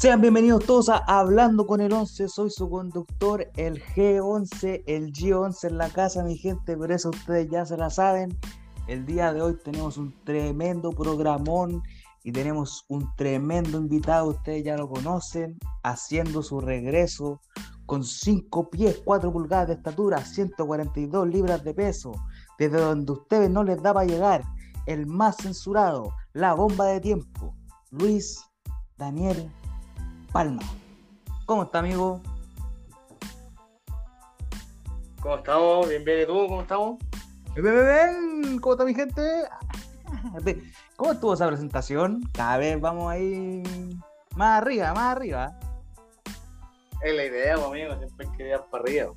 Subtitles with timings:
[0.00, 2.26] Sean bienvenidos todos a Hablando con el 11.
[2.28, 6.74] Soy su conductor, el G11, el G11 en la casa, mi gente.
[6.74, 8.34] Por eso ustedes ya se la saben.
[8.86, 11.82] El día de hoy tenemos un tremendo programón
[12.24, 14.30] y tenemos un tremendo invitado.
[14.30, 17.42] Ustedes ya lo conocen, haciendo su regreso
[17.84, 22.12] con 5 pies, 4 pulgadas de estatura, 142 libras de peso.
[22.58, 24.44] Desde donde ustedes no les daba llegar,
[24.86, 27.54] el más censurado, la bomba de tiempo,
[27.90, 28.42] Luis
[28.96, 29.52] Daniel
[30.32, 30.62] Palma.
[31.44, 32.20] ¿Cómo está, amigo?
[35.20, 35.88] ¿Cómo estamos?
[35.88, 36.46] Bien, bien, ¿y tú?
[36.48, 36.98] ¿Cómo estamos?
[37.54, 38.58] Bien, bien, bien.
[38.60, 39.22] ¿Cómo está mi gente?
[40.96, 42.22] ¿Cómo estuvo esa presentación?
[42.32, 43.62] Cada vez vamos ahí
[44.36, 45.58] más arriba, más arriba.
[47.02, 49.12] Es la idea, pues, amigo, siempre hay que ir para arriba.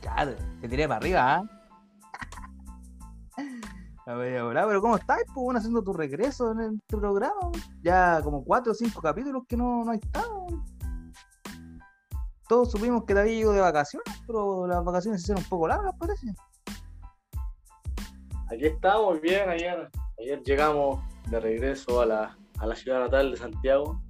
[0.00, 1.53] Claro, te tiré para arriba, ¿ah?
[4.06, 5.22] A ver, ahora, pero ¿cómo estás?
[5.34, 7.50] Pues haciendo tu regreso en el programa.
[7.82, 10.46] Ya como cuatro o cinco capítulos que no, no hay estado.
[12.46, 15.68] Todos supimos que te había ido de vacaciones, pero las vacaciones se hicieron un poco
[15.68, 16.34] largas, parece.
[18.50, 23.38] Aquí estamos, bien, ayer, ayer llegamos de regreso a la, a la ciudad natal de
[23.38, 24.02] Santiago.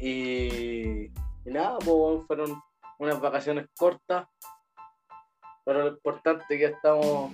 [0.00, 1.10] Y
[1.44, 2.60] nada, pues fueron
[2.98, 4.26] unas vacaciones cortas,
[5.64, 7.30] pero lo importante es que ya estamos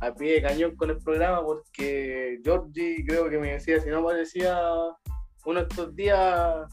[0.00, 3.98] a pie de cañón con el programa porque Georgie creo que me decía, si no
[3.98, 4.58] aparecía
[5.44, 6.66] uno de estos días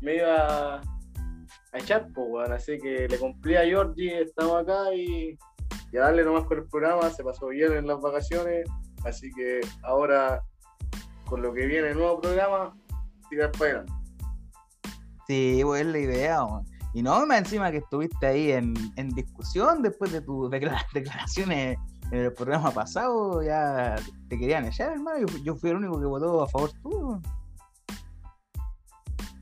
[0.00, 2.54] me iba a echar, pues, bueno.
[2.54, 5.36] así que le cumplí a Georgie, estamos acá y,
[5.92, 8.68] y a darle nomás con el programa, se pasó bien en las vacaciones,
[9.04, 10.42] así que ahora
[11.26, 12.74] con lo que viene el nuevo programa,
[13.28, 13.92] tirar para adelante.
[15.26, 16.64] Sí, pues es la idea, man.
[16.94, 21.78] Y no, encima que estuviste ahí en, en discusión después de tus declara- declaraciones
[22.10, 23.96] en el programa pasado, ya
[24.28, 25.18] te querían echar, hermano.
[25.26, 27.20] Yo, yo fui el único que votó a favor tuyo.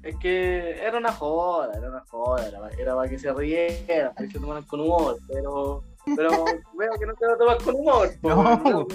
[0.03, 4.27] Es que era una joda, era una joda, era, era para que se rieran, para
[4.27, 5.82] que se tomaran con humor, pero,
[6.15, 6.31] pero
[6.78, 8.10] veo que no te lo tomas con humor.
[8.22, 8.87] No, ¿no?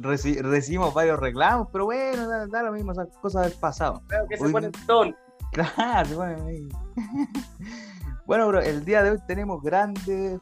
[0.00, 4.02] Reci- recibimos varios reclamos, pero bueno, da, da lo mismo, esas cosas del pasado.
[4.08, 5.16] Veo que se Hoy- ponen ton.
[5.52, 6.68] Claro, se ponen ahí.
[8.26, 10.38] bueno, bro, el día de hoy tenemos grandes,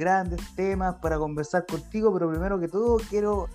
[0.00, 3.48] grandes temas para conversar contigo, pero primero que todo quiero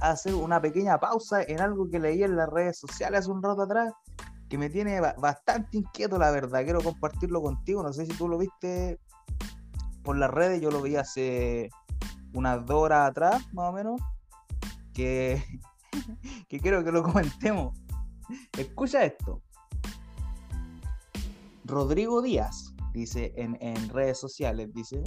[0.00, 3.62] hacer una pequeña pausa en algo que leí en las redes sociales hace un rato
[3.62, 3.92] atrás,
[4.48, 6.62] que me tiene ba- bastante inquieto, la verdad.
[6.62, 9.00] Quiero compartirlo contigo, no sé si tú lo viste
[10.04, 11.68] por las redes, yo lo vi hace
[12.32, 14.00] unas dos horas atrás, más o menos,
[14.94, 15.42] que,
[16.48, 17.76] que quiero que lo comentemos.
[18.56, 19.42] Escucha esto.
[21.64, 25.02] Rodrigo Díaz, dice en, en redes sociales, dice,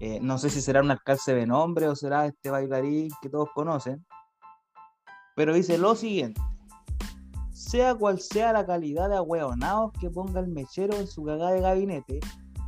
[0.00, 3.50] eh, no sé si será un alcance de nombre o será este bailarín que todos
[3.54, 4.04] conocen,
[5.36, 6.40] pero dice lo siguiente,
[7.52, 11.60] sea cual sea la calidad de ahueonados que ponga el mechero en su cagada de
[11.60, 12.20] gabinete,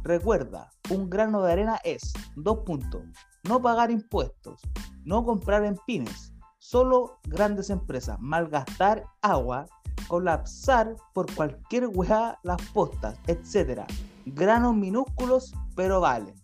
[0.03, 3.03] recuerda, un grano de arena es, dos puntos,
[3.44, 4.60] no pagar impuestos,
[5.04, 9.66] no comprar en pymes, solo grandes empresas, malgastar agua,
[10.06, 13.87] colapsar por cualquier weá las postas, etcétera.
[14.26, 16.42] Granos minúsculos, pero valen.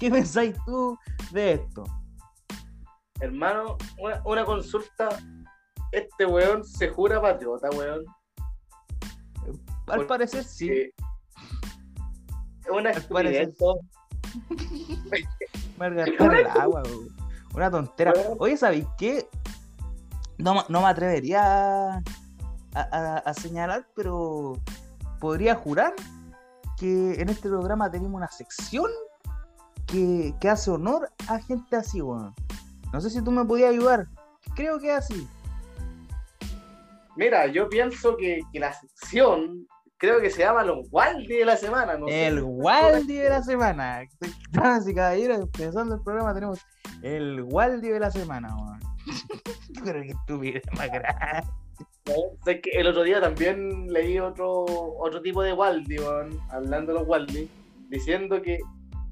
[0.00, 0.98] ¿Qué pensáis tú
[1.30, 1.84] de esto?
[3.20, 5.08] Hermano, una, una consulta.
[5.92, 8.04] Este weón se jura patriota, weón.
[9.86, 10.70] Al Porque- parecer sí.
[10.70, 10.92] Es
[12.70, 13.52] una Al parecer
[15.80, 17.08] el agua, weón.
[17.54, 18.12] Una tontera.
[18.38, 19.28] Oye, ¿sabéis qué?
[20.38, 22.02] No, me- no me atrevería a,
[22.74, 24.54] a- a señalar, pero
[25.18, 25.92] podría jurar
[26.78, 28.90] que en este programa tenemos una sección
[29.90, 32.34] que, que hace honor a gente así, weón.
[32.92, 34.06] No sé si tú me podías ayudar.
[34.54, 35.28] Creo que es así.
[37.16, 39.66] Mira, yo pienso que, que la sección,
[39.98, 41.96] creo que se llama los Waldi de la semana.
[41.96, 44.02] No El Waldi de la semana.
[44.50, 46.60] Damas y caballeros, empezando el programa tenemos
[47.02, 48.80] el Waldi de la semana, weón.
[49.84, 51.48] Pero que estupidez más grande.
[52.44, 57.08] Que el otro día también leí otro, otro tipo de Waldi, weón, hablando de los
[57.08, 57.48] Waldi,
[57.88, 58.58] diciendo que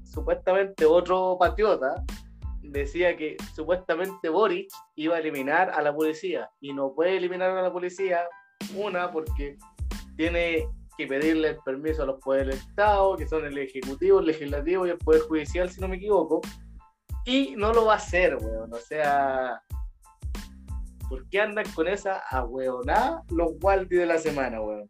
[0.09, 2.03] supuestamente otro patriota
[2.61, 7.61] decía que supuestamente Boric iba a eliminar a la policía y no puede eliminar a
[7.61, 8.23] la policía,
[8.75, 9.57] una, porque
[10.17, 10.67] tiene
[10.97, 14.85] que pedirle el permiso a los poderes del Estado, que son el Ejecutivo, el Legislativo
[14.85, 16.41] y el Poder Judicial, si no me equivoco,
[17.25, 19.61] y no lo va a hacer, weón, o sea...
[21.07, 24.87] ¿Por qué andan con esa ahueonada los Waldi de la semana, weón?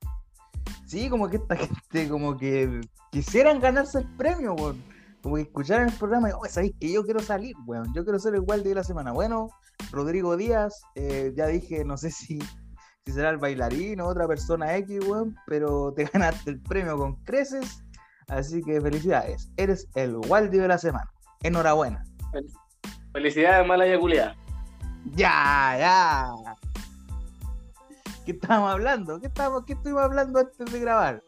[0.86, 4.84] Sí, como que esta gente como que quisieran ganarse el premio, weón.
[5.22, 7.94] Como que escucharan el programa y, oh, sabéis que yo quiero salir, weón.
[7.94, 9.12] Yo quiero ser el Waldi de la semana.
[9.12, 9.50] Bueno,
[9.92, 12.40] Rodrigo Díaz, eh, ya dije, no sé si,
[13.06, 17.16] si será el bailarín o otra persona X, weón, pero te ganaste el premio con
[17.24, 17.84] creces.
[18.28, 19.52] Así que felicidades.
[19.58, 21.10] Eres el Waldi de la semana.
[21.42, 22.04] Enhorabuena.
[23.12, 24.36] Felicidades, mala culiada.
[25.16, 26.56] Ya, ya.
[28.26, 29.20] ¿Qué estábamos hablando?
[29.20, 31.24] ¿Qué, estábamos, ¿Qué estuvimos hablando antes de grabar?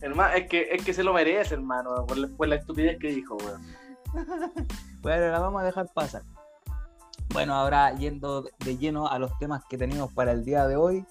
[0.00, 3.36] Hermano, es que, es que se lo merece, hermano, por por la estupidez que dijo,
[3.36, 3.62] weón.
[5.02, 6.22] bueno, la vamos a dejar pasar.
[7.32, 11.04] Bueno, ahora yendo de lleno a los temas que tenemos para el día de hoy,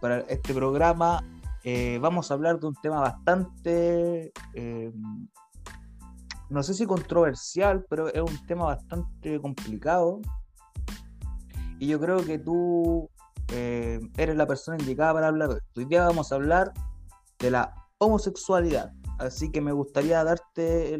[0.00, 1.22] para este programa,
[1.64, 4.92] eh, vamos a hablar de un tema bastante, eh,
[6.48, 10.20] no sé si controversial, pero es un tema bastante complicado.
[11.78, 13.08] Y yo creo que tú
[13.52, 15.60] eh, eres la persona indicada para hablar de.
[15.76, 16.72] Hoy día vamos a hablar
[17.38, 18.92] de la homosexualidad.
[19.18, 20.98] Así que me gustaría darte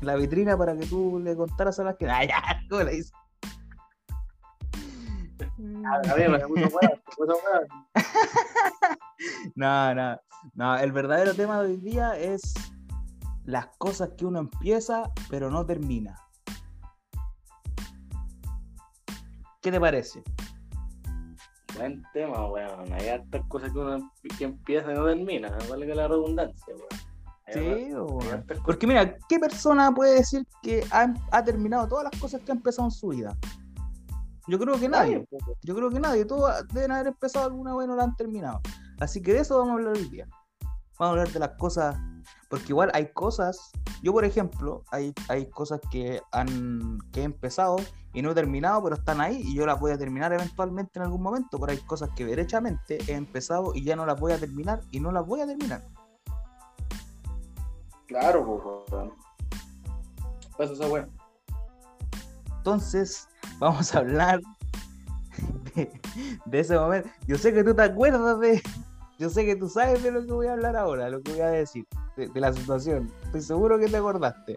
[0.00, 2.08] la vitrina para que tú le contaras a las que.
[2.08, 2.42] ¡Ay, ya!
[2.68, 3.12] ¿Cómo le dices?
[9.54, 10.20] no, no,
[10.54, 10.78] no.
[10.78, 12.54] El verdadero tema de hoy día es
[13.44, 16.16] las cosas que uno empieza pero no termina.
[19.60, 20.22] ¿Qué te parece?
[21.82, 22.92] Buen tema, weón.
[22.92, 25.50] Hay hartas cosas que uno que empieza y no termina.
[25.68, 26.88] Vale que la redundancia, weón.
[27.52, 27.90] Sí,
[28.64, 32.54] porque mira, ¿qué persona puede decir que ha, ha terminado todas las cosas que ha
[32.54, 33.36] empezado en su vida?
[34.46, 35.26] Yo creo que nadie.
[35.62, 36.24] Yo creo que nadie.
[36.24, 38.60] Todos deben haber empezado alguna vez y no la han terminado.
[39.00, 40.28] Así que de eso vamos a hablar hoy día.
[41.00, 41.96] Vamos a hablar de las cosas.
[42.52, 43.72] Porque igual hay cosas.
[44.02, 47.76] Yo, por ejemplo, hay, hay cosas que, han, que he empezado
[48.12, 51.04] y no he terminado, pero están ahí y yo las voy a terminar eventualmente en
[51.04, 51.58] algún momento.
[51.58, 55.00] Pero hay cosas que derechamente he empezado y ya no las voy a terminar y
[55.00, 55.82] no las voy a terminar.
[58.06, 58.84] Claro,
[60.54, 61.08] pues, eso es bueno.
[62.58, 63.28] Entonces,
[63.60, 64.42] vamos a hablar
[65.74, 67.08] de, ese momento.
[67.26, 68.62] Yo sé que tú te acuerdas de.
[69.18, 71.40] Yo sé que tú sabes de lo que voy a hablar ahora, lo que voy
[71.40, 71.86] a decir,
[72.16, 73.12] de, la situación.
[73.24, 74.56] Estoy seguro que te acordaste.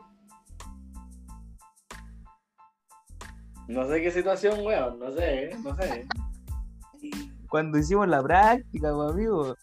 [3.68, 6.07] No sé qué situación, weón, no sé, no sé.
[7.50, 9.56] Cuando hicimos la práctica, pues, amigo.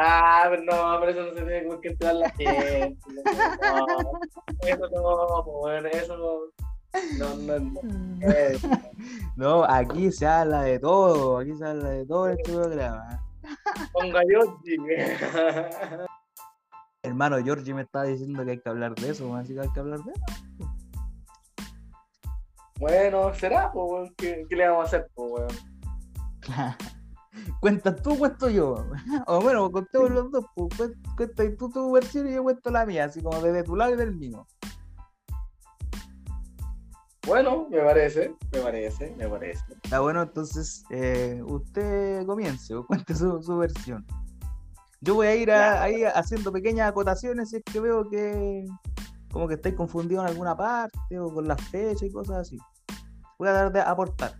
[0.00, 2.96] Ah, pero no, pero eso no se tiene que entrar la gente.
[3.62, 3.86] No,
[4.66, 6.62] eso no, bueno, eso no.
[7.18, 7.80] No, no, no.
[9.36, 13.21] no, aquí se habla de todo, aquí se habla de todo en este programa.
[13.92, 14.76] Ponga Georgie.
[17.02, 19.80] Hermano, Georgie me está diciendo que hay que hablar de eso, así que hay que
[19.80, 20.22] hablar de eso.
[22.78, 25.48] Bueno, será, pues, ¿Qué, ¿Qué, le vamos a hacer, pues, weón?
[27.60, 28.84] Cuentas tú, cuento yo.
[29.26, 33.04] O bueno, contemos los dos, pues, cuenta tú tu versión y yo cuento la mía,
[33.04, 34.46] así como desde tu lado y del mío.
[37.26, 39.64] Bueno, me parece, me parece, me parece.
[39.84, 44.04] Está bueno, entonces eh, usted comience o cuente su, versión.
[45.00, 48.66] Yo voy a ir ahí haciendo pequeñas acotaciones si es que veo que
[49.32, 52.58] como que estáis confundidos en alguna parte o con las fechas y cosas así.
[53.38, 54.34] Voy a dar de aportar.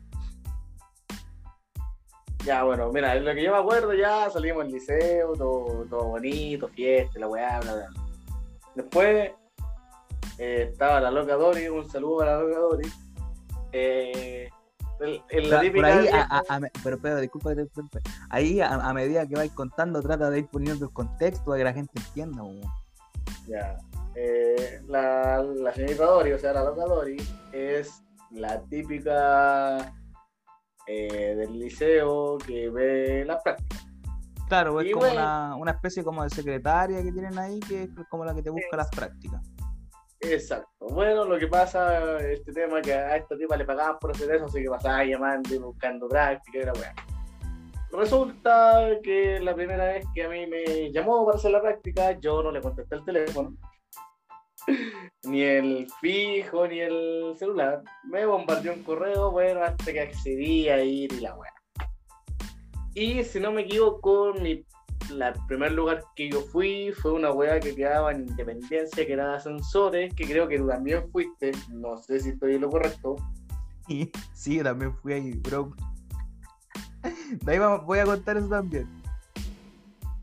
[2.45, 6.69] Ya, bueno, mira, lo que yo me acuerdo ya salimos al liceo, todo, todo bonito,
[6.69, 7.87] fiesta, la weá, bla, bla.
[8.75, 9.31] Después
[10.39, 12.93] eh, estaba la loca Dori, un saludo a la loca Dori.
[13.73, 14.49] Eh,
[15.01, 16.09] la típica ahí,
[16.85, 17.99] pero, pero disculpa, disculpa,
[18.31, 21.73] ahí a, medida que vais contando, trata de ir poniendo el contexto para que la
[21.73, 22.43] gente entienda.
[23.49, 23.77] Ya.
[24.15, 27.17] Eh, la, la señorita Dori, o sea, la loca Dori,
[27.53, 29.93] es la típica
[30.87, 33.87] eh, del liceo que ve las prácticas.
[34.49, 38.25] Claro, es como una, una, especie como de secretaria que tienen ahí, que es como
[38.25, 39.41] la que te busca las prácticas.
[40.23, 40.87] Exacto.
[40.91, 44.45] Bueno, lo que pasa, este tema que a esta tipa le pagaban por hacer eso,
[44.47, 46.95] así que pasaba llamando y buscando práctica y la weá.
[47.91, 52.43] Resulta que la primera vez que a mí me llamó para hacer la práctica, yo
[52.43, 53.55] no le contesté el teléfono,
[55.25, 57.83] ni el fijo, ni el celular.
[58.05, 61.53] Me bombardeó un correo, bueno, hasta que accedí a ir y la weá.
[62.95, 64.65] Y si no me equivoco, mi
[65.21, 69.31] el primer lugar que yo fui fue una weá que quedaba en Independencia, que era
[69.31, 73.17] de ascensores, que creo que tú también fuiste, no sé si estoy en lo correcto.
[73.87, 75.73] Sí, sí, también fui ahí, bro.
[77.31, 78.89] De ahí voy a contar eso también.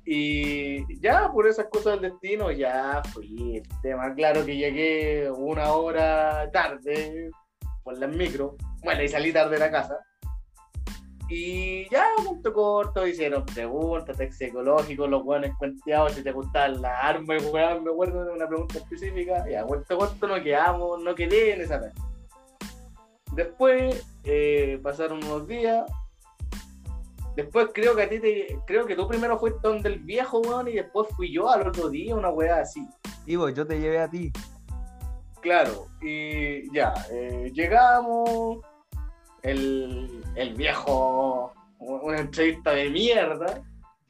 [0.06, 4.14] Y ya por esas cosas del destino, ya fui el tema.
[4.16, 7.30] Claro que llegué una hora tarde
[7.84, 8.56] por las micro.
[8.84, 10.00] Bueno, y salí tarde de la casa.
[11.30, 17.04] Y ya, punto corto, hicieron preguntas, texto psicológico, los buenos cuenteados, si te gustan las
[17.04, 19.48] armas, weón, me acuerdo de una pregunta específica.
[19.48, 21.94] Ya, punto corto, no quedamos, no quedé en esa vez.
[23.34, 25.86] después eh, pasaron unos días.
[27.36, 30.68] Después creo que a ti te, creo que tú primero fuiste donde el viejo, weón,
[30.68, 32.86] y después fui yo al otro día, una weá así.
[33.28, 34.32] Ivo, yo te llevé a ti.
[35.42, 38.58] Claro, y ya, eh, llegamos,
[39.44, 43.62] el, el viejo, una entrevista de mierda.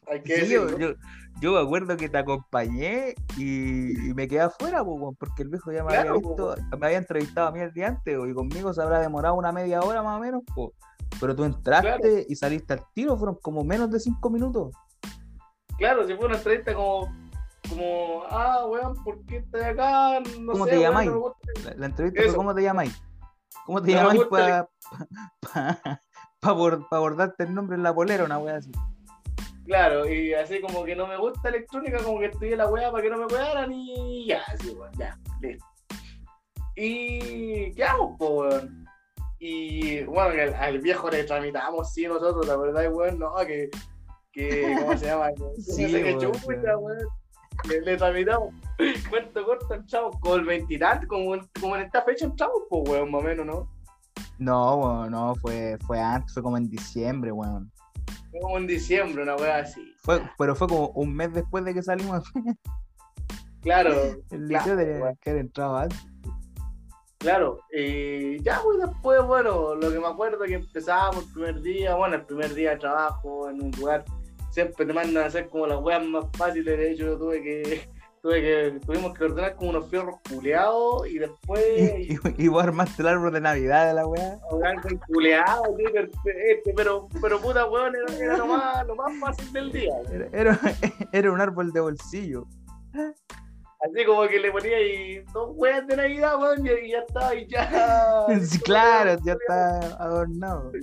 [0.08, 0.94] Hay que Sí, yo, yo,
[1.42, 5.50] yo me acuerdo que te acompañé y, y me quedé afuera, po, weón, porque el
[5.50, 8.18] viejo ya me Claro, había po, visto, me había entrevistado a mí el día antes,
[8.18, 10.74] po, y conmigo se habrá demorado una media hora más o menos, po.
[11.20, 12.24] pero tú entraste Claro.
[12.28, 14.74] y saliste al tiro, fueron como menos de cinco minutos.
[15.78, 17.08] Claro, si fue una entrevista como,
[17.70, 20.20] como, ah, weón, ¿por qué estás acá?
[20.40, 21.12] No ¿Cómo sé, te llamáis?
[21.64, 22.30] La, la entrevista Eso.
[22.32, 23.02] fue ¿cómo te llamáis?
[23.70, 24.70] ¿Cómo te No me llamáis gusta
[26.42, 28.72] para abordarte el nombre en la polera, una wea así?
[29.68, 33.04] Claro, y así como que no me gusta electrónica, como que estudié la weá para
[33.04, 35.64] que no me wearan y ya, así, weón, ya, listo.
[36.76, 38.86] Y quedamos, pues, weón.
[39.38, 43.70] Y bueno, que al, al viejo le tramitamos, sí, nosotros, la verdad, weón, no, que,
[44.32, 45.30] que ¿cómo se llama?
[45.36, 46.80] Que, Sí, no sé qué weón, chucha, claro.
[46.80, 47.08] weón.
[47.68, 48.54] Le, tramitamos.
[49.10, 53.12] Cuento corto, entramos con el veintitantos, como, en- como en esta fecha entramos, pues, weón,
[53.12, 53.70] más o menos, ¿no?
[54.38, 57.72] No, weón, no, fue, fue antes, fue como en diciembre, weón.
[58.32, 59.94] Fue Como en diciembre, una weá así.
[60.04, 62.24] Fue, pero fue como un mes después de que salimos.
[63.62, 63.92] Claro,
[64.32, 65.18] El Claro, liceo weón.
[65.22, 66.00] que haber entrado antes.
[67.18, 71.96] Claro, y ya pues después, bueno, lo que me acuerdo que empezábamos el primer día,
[71.96, 74.06] bueno, el primer día de trabajo en un lugar,
[74.63, 77.89] siempre te mandan a hacer como las weas más fáciles, de hecho yo tuve que,
[78.22, 81.63] tuve que, tuvimos que ordenar como unos fierros culeados y después
[82.00, 84.38] Y, y, y vos armaste el árbol de Navidad de la weá.
[84.50, 89.18] ordenar con culeados, sí, perfecto, pero, pero puta weón, era, era lo, más, lo más
[89.20, 89.94] fácil del día.
[90.12, 90.60] Era, era,
[91.13, 92.46] era un árbol de bolsillo.
[93.82, 97.48] Así como que le ponía ahí dos weas de Navidad, weón, y ya estaba, y
[97.48, 98.25] ya.
[98.66, 100.74] Claro, ya está adornado.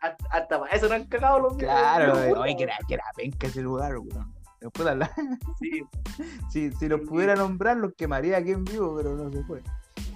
[0.00, 3.60] Hasta, para eso no han cagado los Claro, oye, que era, que era penca ese
[3.62, 4.34] lugar, weón.
[4.60, 5.12] Después de hablar-
[5.58, 5.82] Sí,
[6.50, 9.62] si, si los pudiera nombrar, los quemaría aquí en vivo, pero no se fue.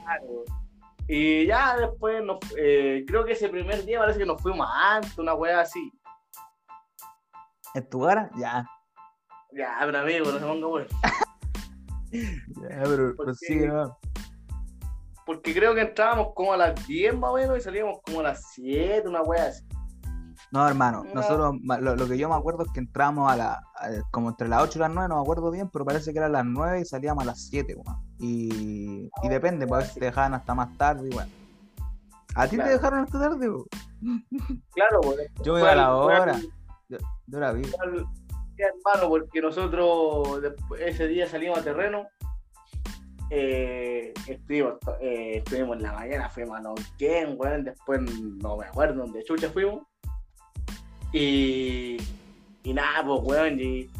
[0.02, 0.44] claro.
[1.06, 5.18] Y ya después, nos, eh, creo que ese primer día parece que nos fuimos antes,
[5.18, 5.92] una wea así.
[7.74, 8.30] ¿En tu cara?
[8.38, 8.66] Ya.
[9.52, 10.88] Ya, pero amigo, no se ponga bueno.
[12.12, 13.98] Ya, pero, ¿Por pero sigue, no.
[15.26, 18.24] Porque creo que entrábamos como a las 10 más o menos y salíamos como a
[18.24, 19.64] las 7, una wea así.
[20.50, 21.14] No, hermano, No.
[21.14, 24.48] nosotros, lo, lo que yo me acuerdo es que entramos a la, a- como entre
[24.48, 26.80] las 8 y las 9, no me acuerdo bien, pero parece que eran las 9
[26.80, 27.98] y salíamos a las 7, weón.
[28.18, 31.28] Y, y depende, pues a veces te dejaban hasta más tarde, igual.
[32.36, 32.70] ¿A ti Claro.
[32.70, 33.64] te dejaron hasta tarde, weón?
[34.74, 36.38] Claro, pues, Yo iba a la hora.
[36.88, 37.62] Yo, yo la vi.
[38.58, 40.40] hermano, porque nosotros
[40.78, 42.06] ese día salimos a terreno.
[43.30, 49.02] Eh, estuvimos, eh, estuvimos en la mañana, fuimos a Neuquén, weón, después no me acuerdo
[49.02, 49.82] dónde chucha fuimos.
[51.12, 51.96] Y,
[52.62, 53.90] y nada, pues, weón, y,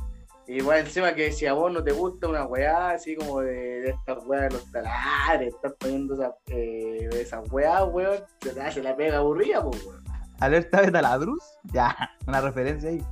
[0.47, 3.81] y weón, encima que si a vos no te gusta una weá, así como de,
[3.81, 8.83] de estas weas de los talares, estás poniendo esa, eh, esas weas, weón, se te
[8.83, 10.05] la pega aburrida, pues, weón.
[10.41, 11.43] ¿Alerta de taladruz?
[11.73, 13.03] Ya, una referencia ahí.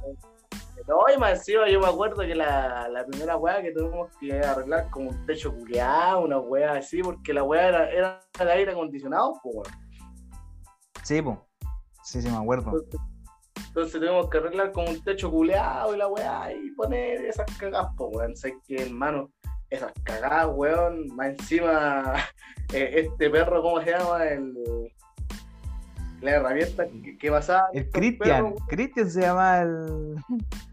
[0.89, 4.39] No, y más encima yo me acuerdo que la, la primera weá que tuvimos que
[4.41, 8.73] arreglar como un techo culeado, una weá así, porque la weá era, era de aire
[8.73, 9.83] acondicionado, pues, weón.
[11.03, 11.39] Sí, pues.
[12.03, 12.73] Sí, sí, me acuerdo.
[13.69, 17.93] Entonces tuvimos que arreglar como un techo culeado y la weá y poner esas cagadas,
[17.97, 18.37] pues, weón.
[18.37, 19.31] Sé que, hermano,
[19.71, 22.15] esas cagadas, weón, más encima
[22.73, 24.25] eh, este perro, ¿cómo se llama?
[24.25, 24.55] El,
[26.21, 27.69] la herramienta que, que pasaba.
[27.73, 30.17] El Cristian, Cristian se llama el.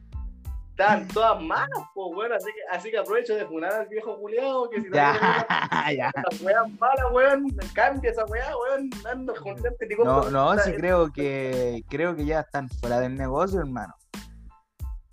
[0.79, 2.31] Estaban todas malas, pues, weón.
[2.31, 6.11] Así que, así que aprovecho de funar al viejo culeado que si Ya, también ya.
[6.15, 7.47] Esa weá mala, weón.
[7.73, 8.89] Cambia esa weá, weón.
[9.11, 13.15] Ando con gente ni No, no, sí creo que creo que ya están fuera del
[13.15, 13.93] negocio, hermano.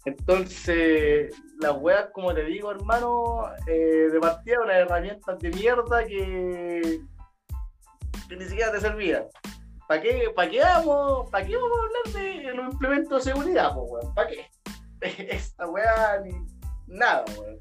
[0.05, 7.01] Entonces, las weas, como te digo, hermano, eh, de partida unas herramientas de mierda que,
[8.29, 9.25] que ni siquiera te servían.
[9.89, 13.75] ¿Para qué, pa' qué vamos, pa' qué vamos a hablar de los implementos de seguridad,
[13.75, 14.15] po, weón?
[14.15, 14.47] ¿Para qué?
[15.01, 16.33] Esta weá ni
[16.87, 17.59] nada, weón.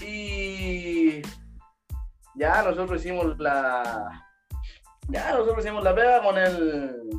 [0.00, 1.22] Y
[2.34, 4.26] ya nosotros hicimos la.
[5.08, 7.10] Ya nosotros hicimos la pega con el.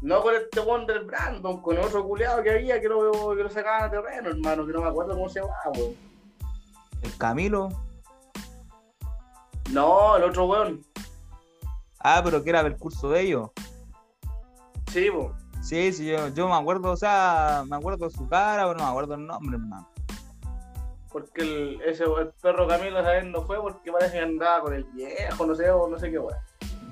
[0.00, 3.50] No con este one del Brandon, con otro culeado que había que lo, que lo
[3.50, 5.96] sacaban a terreno, hermano, que no me acuerdo cómo se llamaba, weón.
[7.02, 7.68] El Camilo.
[9.70, 10.84] No, el otro weón.
[12.00, 13.50] Ah, pero que era del curso de ellos.
[14.92, 15.34] Sí, po.
[15.60, 18.90] Sí, sí, yo, yo me acuerdo, o sea, me acuerdo su cara, pero no me
[18.90, 19.88] acuerdo el nombre, hermano.
[21.10, 24.74] Porque el, ese el perro Camilo esa vez no fue porque parece que andaba con
[24.74, 26.38] el viejo, no sé, o no sé qué weón.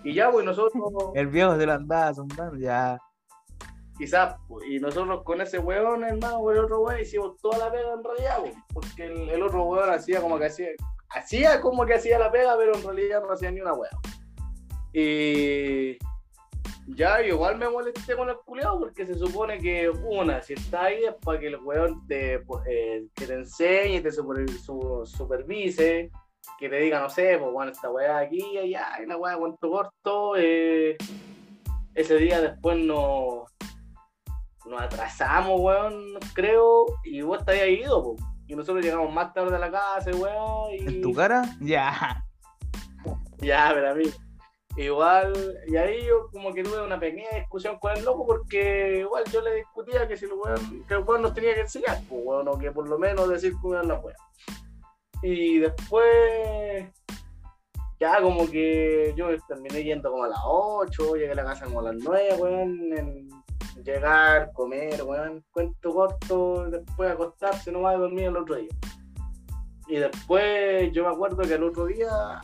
[0.04, 0.72] Y ya, pues nosotros,
[1.14, 2.98] El viejo se lo andaba zumbando, ya.
[3.98, 7.70] quizás, pues, y nosotros con ese weón, hermano, con el otro weón, hicimos toda la
[7.70, 10.68] pega en realidad, pues, porque el, el otro weón hacía como que hacía,
[11.10, 14.00] hacía como que hacía la pega, pero en realidad no hacía ni una weón.
[14.92, 15.98] Y
[16.88, 20.84] ya, yo igual me molesté con el culiado porque se supone que una, si está
[20.84, 22.34] ahí es para que el weón te,
[22.68, 26.10] eh, que te enseñe, te super- su- supervise,
[26.58, 29.70] que te diga, no sé, pues bueno, esta weá aquí allá, y la weá cuento
[29.70, 30.34] corto.
[30.36, 30.96] eh,
[31.94, 33.44] ese día después nos,
[34.66, 38.16] nos atrasamos, weón, creo, y vos te habías ido, po.
[38.46, 40.86] Y nosotros llegamos más tarde a la casa, weón, y...
[40.86, 41.42] ¿En tu cara?
[41.60, 42.22] Ya.
[43.38, 44.04] Ya, pero a mí.
[44.76, 49.24] Igual, y ahí yo como que tuve una pequeña discusión con el loco porque igual
[49.32, 52.20] yo le discutía que si el weón, que el weón nos tenía que enseñar, pues
[52.22, 54.18] weón, o que por lo menos decir cómo eran las weas.
[55.22, 56.92] Y después,
[57.98, 61.80] ya como que yo terminé yendo como a las 8, llegué a la casa como
[61.80, 63.28] a las 9, weón, en
[63.82, 68.76] llegar, comer, weón, cuento corto, después acostarse nomás y dormir el otro día.
[69.88, 72.42] Y después yo me acuerdo que el otro día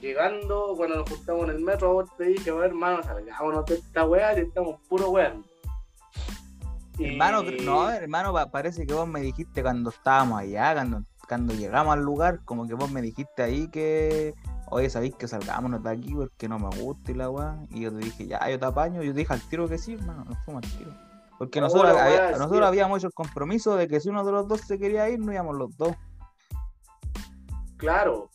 [0.00, 4.04] llegando, cuando nos juntamos en el metro, vos te dije, ver, hermano, salgámonos de esta
[4.04, 5.44] weá, y estamos puro weón.
[6.98, 11.92] Hermano, no, hermano, pa- parece que vos me dijiste cuando estábamos allá, cuando, cuando llegamos
[11.94, 14.34] al lugar, como que vos me dijiste ahí que,
[14.70, 17.56] oye, sabéis que salgámonos de aquí porque no me gusta y la weá.
[17.70, 19.02] Y yo te dije, ya, yo te apaño.
[19.04, 20.90] Yo te dije al tiro que sí, hermano, nos fuimos al tiro.
[21.38, 24.48] Porque No, nosotros, había- nosotros habíamos hecho el compromiso de que si uno de los
[24.48, 25.94] dos se quería ir, no íbamos los dos.
[27.76, 28.28] Claro.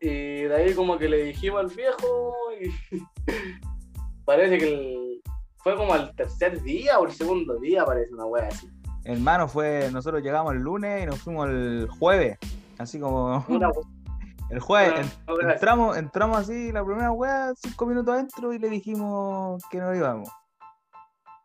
[0.00, 2.70] Y de ahí como que le dijimos al viejo y
[4.24, 5.22] parece que el-
[5.58, 8.66] fue como al tercer día o el segundo día, parece una wea así.
[9.04, 12.38] Hermano, fue, nosotros llegamos el lunes y nos fuimos el jueves.
[12.78, 13.86] Así como Una wea-
[14.50, 15.18] el jueves.
[15.28, 19.94] en- entramos, entramos así la primera weá, cinco minutos adentro y le dijimos que no
[19.94, 20.28] íbamos.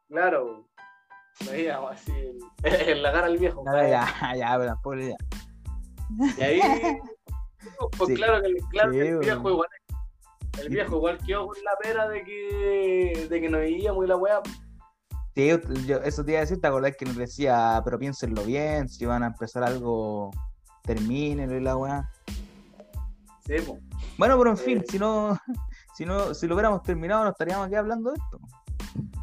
[0.07, 0.65] Claro.
[1.51, 2.37] Veíamos así en,
[2.89, 3.63] en la cara al viejo.
[3.65, 5.15] Ya, ya, ya, pero tampoco ya.
[6.37, 6.61] Y ahí,
[7.97, 8.15] pues Sí.
[8.15, 9.67] claro que, el- claro que Sí, el viejo igual,
[10.61, 14.15] el viejo igual quedó con la pera de que, de que nos íbamos y la
[14.17, 14.41] wea.
[15.35, 15.49] Sí,
[15.85, 19.05] yo, eso te iba a decir, ¿te acordás que nos decía, pero piénsenlo bien, si
[19.05, 20.31] van a empezar algo,
[20.83, 22.09] termínenlo y la weá?
[23.45, 23.77] Sí, po.
[24.17, 25.37] Bueno, pero en fin, si no,
[25.95, 28.39] si no, si lo hubiéramos terminado, no estaríamos aquí hablando de esto.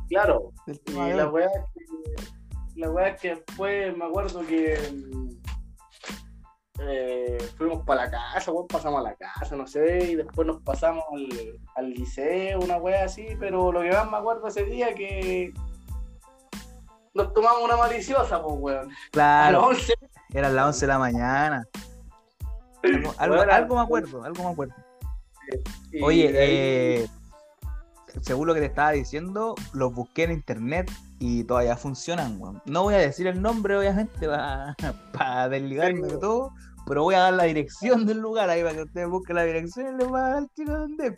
[0.09, 0.53] claro.
[0.87, 4.79] Y la weá es que, la weá es que después me acuerdo que
[6.88, 10.62] eh, fuimos para la casa, weón, pasamos a la casa, no sé, y después nos
[10.62, 14.95] pasamos al, al liceo, una weá así, pero lo que más me acuerdo ese día
[14.95, 15.53] que
[17.14, 18.79] nos tomamos una maliciosa, pues weón.
[18.79, 19.95] A las Claro, 11
[20.35, 21.64] eran las 11 de la mañana.
[22.83, 24.75] Algo, algo, Bueno, algo me acuerdo, algo me acuerdo.
[25.92, 27.09] y Oye, eh,
[28.21, 32.62] según lo que te estaba diciendo, los busqué en internet y todavía funcionan, weón.
[32.66, 34.27] No voy a decir el nombre, obviamente,
[35.12, 36.51] para desligarme de todo,
[36.87, 39.95] pero voy a dar la dirección del lugar ahí para que ustedes busquen la dirección
[39.95, 41.14] y les va a dar el tiro donde es,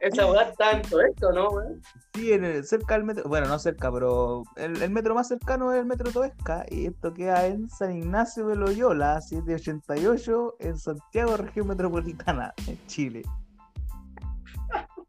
[0.00, 1.80] esa weá está en todo esto, ¿no, weón?
[2.14, 5.72] Sí, en el- cerca del metro, bueno, no cerca, pero el, el metro más cercano
[5.72, 11.36] es el metro Toesca y esto queda en San Ignacio de Loyola, 788, en Santiago,
[11.38, 13.22] región metropolitana, en Chile.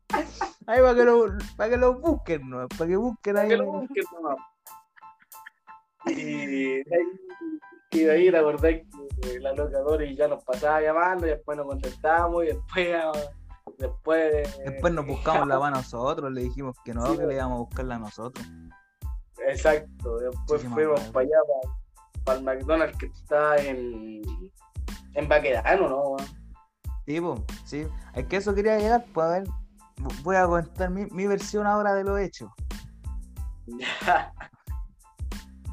[0.68, 1.26] Ahí para que lo,
[1.58, 2.68] para que lo busquen, ¿no?
[2.70, 3.50] Para que busquen ahí.
[3.50, 4.38] Que lo busquen, nomás.
[6.08, 6.82] Y
[7.96, 8.86] y de ahí es
[9.22, 13.12] que la locadora ya nos pasaba llamando y después nos contestamos y después ah,
[13.78, 17.56] después Después nos buscamos la mano nosotros, le dijimos que no, Sí, que le íbamos
[17.58, 18.46] a buscarla a nosotros.
[19.48, 21.38] exacto después Sí, sí, me fuimos para allá
[22.24, 24.22] para, el McDonald's que está en
[25.14, 26.16] en Baquedano ¿no?
[27.06, 27.88] Sí, po, sí.
[28.16, 29.44] Es que eso quería llegar, pues a ver,
[30.24, 32.52] voy a contar mi, mi versión ahora de lo hecho.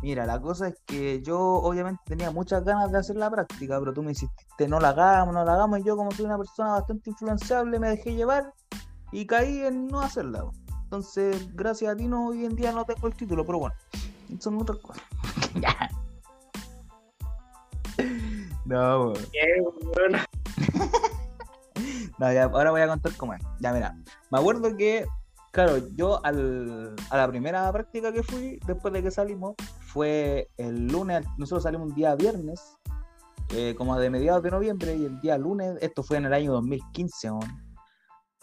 [0.02, 3.92] Mira, la cosa es que yo obviamente tenía muchas ganas de hacer la práctica, pero
[3.92, 6.72] tú me insististe, no la hagamos, no la hagamos, y yo como soy una persona
[6.72, 8.52] bastante influenciable me dejé llevar
[9.12, 10.44] y caí en no hacerla.
[10.82, 13.76] Entonces, gracias a ti no, hoy en día no tengo el título, pero bueno,
[14.40, 15.02] son otras cosas.
[18.64, 20.18] No, bueno.
[22.18, 23.42] No, ya, ahora voy a contar cómo es.
[23.58, 23.96] Ya, mira,
[24.30, 25.06] me acuerdo que,
[25.52, 30.88] claro, yo al, a la primera práctica que fui, después de que salimos, fue el
[30.88, 32.60] lunes, nosotros salimos un día viernes,
[33.54, 36.52] eh, como de mediados de noviembre, y el día lunes, esto fue en el año
[36.52, 37.72] 2015, weón.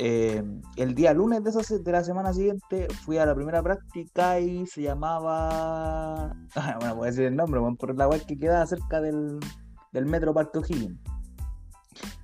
[0.01, 0.41] Eh,
[0.77, 4.65] el día lunes de, esa, de la semana siguiente fui a la primera práctica y
[4.65, 6.33] se llamaba.
[6.79, 9.39] Bueno, voy a decir el nombre, por la web que queda cerca del,
[9.91, 11.18] del metro Parque O'Higgins.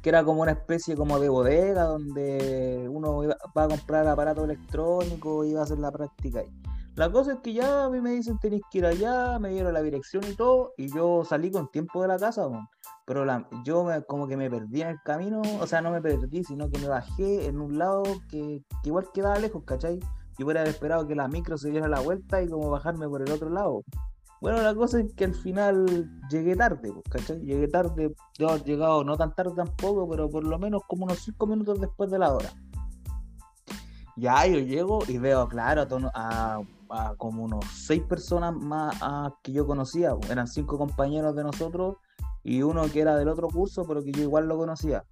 [0.06, 3.22] Que era como una especie como de bodega donde uno
[3.58, 6.62] va a comprar aparato electrónico y va a hacer la práctica ahí.
[6.94, 9.74] La cosa es que ya a mí me dicen tenéis que ir allá, me dieron
[9.74, 12.48] la dirección y todo, y yo salí con tiempo de la casa,
[13.08, 16.44] pero la, yo como que me perdí en el camino, o sea, no me perdí,
[16.44, 20.00] sino que me bajé en un lado que, que igual quedaba lejos, ¿cachai?
[20.38, 23.32] Yo hubiera esperado que la micro se diera la vuelta y como bajarme por el
[23.32, 23.82] otro lado.
[24.42, 27.40] Bueno, la cosa es que al final llegué tarde, pues, ¿cachai?
[27.42, 31.20] Llegué tarde, yo he llegado no tan tarde tampoco, pero por lo menos como unos
[31.20, 32.50] 5 minutos después de la hora.
[34.18, 36.62] Ya yo llego y veo, claro, a,
[37.18, 38.96] como unos 6 personas más
[39.42, 40.16] que yo conocía.
[40.16, 41.98] Pues, eran 5 compañeros de nosotros
[42.44, 45.04] y uno que era del otro curso, pero que yo igual lo conocía.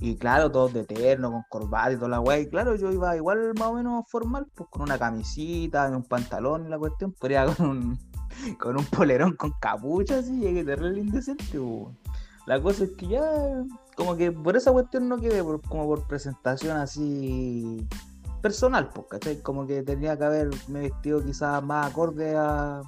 [0.00, 2.38] Y claro, todos de terno, con corbata y toda la weá.
[2.38, 6.66] Y claro, yo iba igual más o menos formal, pues con una camisita, un pantalón
[6.66, 7.98] y la cuestión, pero con un,
[8.60, 11.60] con un polerón con capucha así, llegué terrible indecente,
[12.46, 13.64] La cosa es que ya,
[13.96, 17.86] como que por esa cuestión no quedé, como por presentación así
[18.42, 19.40] personal, pues, ¿cachai?
[19.42, 22.82] Como que tenía que haberme vestido quizás más acorde a,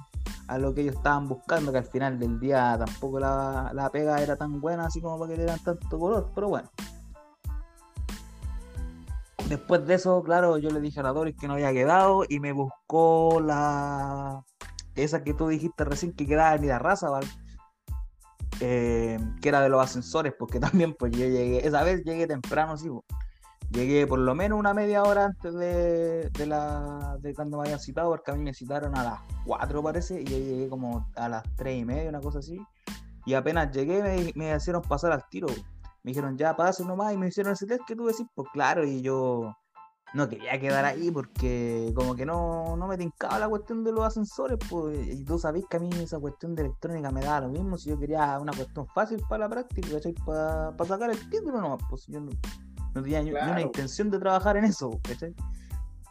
[0.47, 4.21] a lo que ellos estaban buscando, que al final del día tampoco la, la pega
[4.21, 6.69] era tan buena así como para que le dieran tanto color, pero bueno.
[9.47, 12.39] Después de eso, claro, yo le dije a la Doris que no había quedado y
[12.39, 14.43] me buscó la.
[15.03, 17.27] Esa que tú dijiste recién que quedaba en la raza, ¿vale?
[18.61, 22.77] Eh, que era de los ascensores, porque también pues yo llegué, esa vez llegué temprano,
[22.77, 22.89] sí,
[23.71, 28.09] llegué por lo menos una media hora antes de, la, de cuando me habían citado,
[28.09, 31.43] porque a mí me citaron a las 4 parece, y yo llegué como a las
[31.55, 32.59] 3 y media, una cosa así,
[33.25, 35.47] y apenas llegué me, me hicieron pasar al tiro.
[36.01, 38.85] Me dijeron, ya pase nomás, y me hicieron ese test que tú decís, pues claro,
[38.85, 39.53] y yo
[40.13, 44.05] no quería quedar ahí porque como que no, no me tincaba la cuestión de los
[44.05, 47.49] ascensores, pues, y tú sabés que a mí esa cuestión de electrónica me daba lo
[47.49, 50.13] mismo, si yo quería una cuestión fácil para la práctica, ¿cachai?
[50.25, 52.31] Para, sacar el título no, pues yo no,
[52.93, 55.35] tenía ni una intención de trabajar en eso, ¿cachai?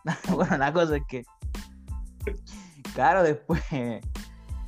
[0.34, 1.24] bueno, la cosa es que,
[2.94, 3.62] claro, después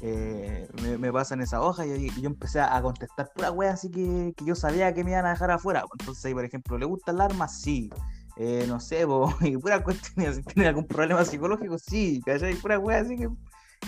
[0.02, 4.54] eh, me, pasan esa hoja y, yo empecé a contestar pura wea, así que, yo
[4.54, 5.84] sabía que me iban a dejar afuera.
[5.98, 7.48] Entonces, por ejemplo, ¿le gusta el arma?
[7.48, 7.90] Sí.
[8.36, 9.06] Eh, no sé,
[9.40, 12.54] y pura cuestión, si tiene algún problema psicológico, sí, ¿cachai?
[12.54, 13.28] Pura wea, así que,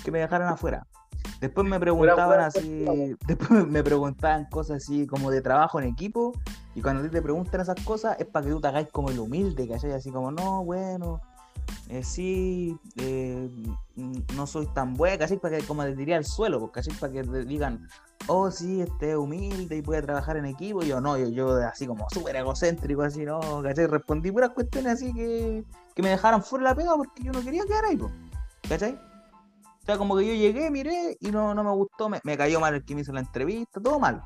[0.04, 0.86] que me dejaran afuera.
[1.40, 2.84] Después me preguntaban así,
[3.26, 6.32] después me preguntaban cosas así como de trabajo en equipo,
[6.74, 9.68] y cuando te preguntan esas cosas es para que tú te hagáis como el humilde,
[9.68, 9.92] ¿cachai?
[9.92, 11.20] Así como, no, bueno,
[11.88, 13.50] eh, sí, eh,
[14.34, 17.22] no soy tan buena, casi para que como te diría el suelo, casi para que
[17.22, 17.86] digan,
[18.28, 22.08] oh sí, este humilde y puede trabajar en equipo, yo no, yo, yo así como
[22.10, 23.86] súper egocéntrico, así, no, ¿cachai?
[23.86, 27.64] Respondí puras cuestiones así que, que me dejaron fuera la pega porque yo no quería
[27.64, 27.98] quedar ahí,
[28.68, 28.98] ¿cachai?
[29.82, 32.74] O sea, como que yo llegué, miré y no, no me gustó, me, cayó mal
[32.74, 34.22] el que me hizo la entrevista, todo mal.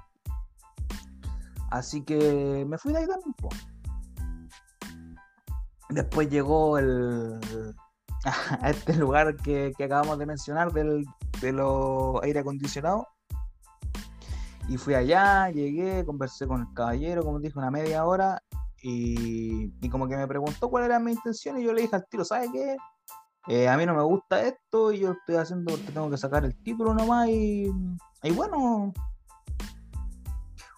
[1.71, 3.67] Así que me fui de ahí también, pues.
[5.89, 7.39] Después llegó el,
[8.61, 11.05] a este lugar que, acabamos de mencionar del,
[11.41, 13.05] de los aire acondicionados.
[14.69, 18.43] Y fui allá, llegué, conversé con el caballero, como te dije, una media hora.
[18.83, 22.25] Y, como que me preguntó cuál era mi intención y yo le dije al tiro,
[22.25, 22.77] ¿sabes qué?
[23.49, 26.45] Eh, a mí no me gusta esto y yo estoy haciendo porque tengo que sacar
[26.45, 27.71] el título nomás y,
[28.23, 28.93] y bueno,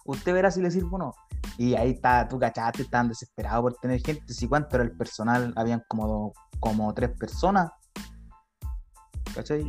[0.05, 1.13] usted verá si le sirve o no.
[1.57, 4.33] Y ahí está, tú cachaste, estaban desesperados por tener gente.
[4.33, 7.69] Si cuánto era el personal, habían como, como tres personas.
[9.33, 9.65] ¿Cachai?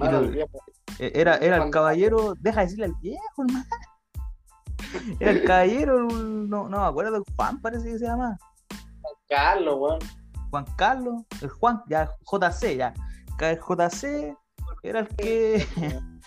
[0.98, 3.64] E, era, era el caballero, deja de decirle al viejo, hermano.
[5.20, 8.36] Era el caballero, no, no me acuerdo, Juan parece que se llama.
[9.02, 9.98] Juan Carlos, weón.
[10.50, 12.94] Juan Carlos, el Juan, ya, JC, ya.
[13.40, 14.36] El JC
[14.82, 15.66] era el que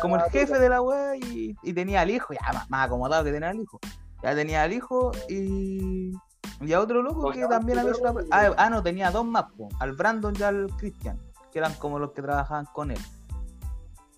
[0.00, 3.50] como el jefe de la wea y, tenía al hijo, ya más, acomodado que tenía
[3.50, 3.78] al hijo.
[4.22, 6.12] Ya tenía al hijo y,
[6.60, 7.92] y a otro loco que también había
[8.32, 9.46] ah, ah, no, tenía dos más,
[9.78, 11.18] al Brandon y al Christian,
[11.52, 13.00] que eran como los que trabajaban con él.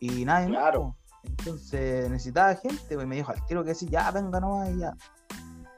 [0.01, 0.97] Y nadie claro.
[1.23, 4.95] Entonces necesitaba gente, y me dijo al tiro que sí, ya venga nomás y ya.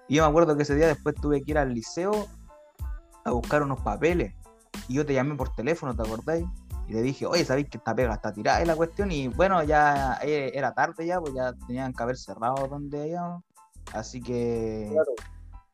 [0.09, 2.29] Y yo me acuerdo que ese día después tuve que ir al liceo
[3.25, 4.35] a buscar unos papeles.
[4.89, 6.47] Y yo te llamé por teléfono, ¿te acordáis?
[6.89, 9.11] Y le dije, oye, ¿sabéis que esta pega está tirada en la cuestión?
[9.13, 13.39] Y bueno, ya eh, era tarde ya, pues ya tenían que haber cerrado donde ella.
[13.93, 14.95] Así que,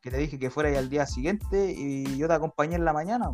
[0.01, 2.93] que te dije que fuera ya al día siguiente y yo te acompañé en la
[2.93, 3.31] mañana.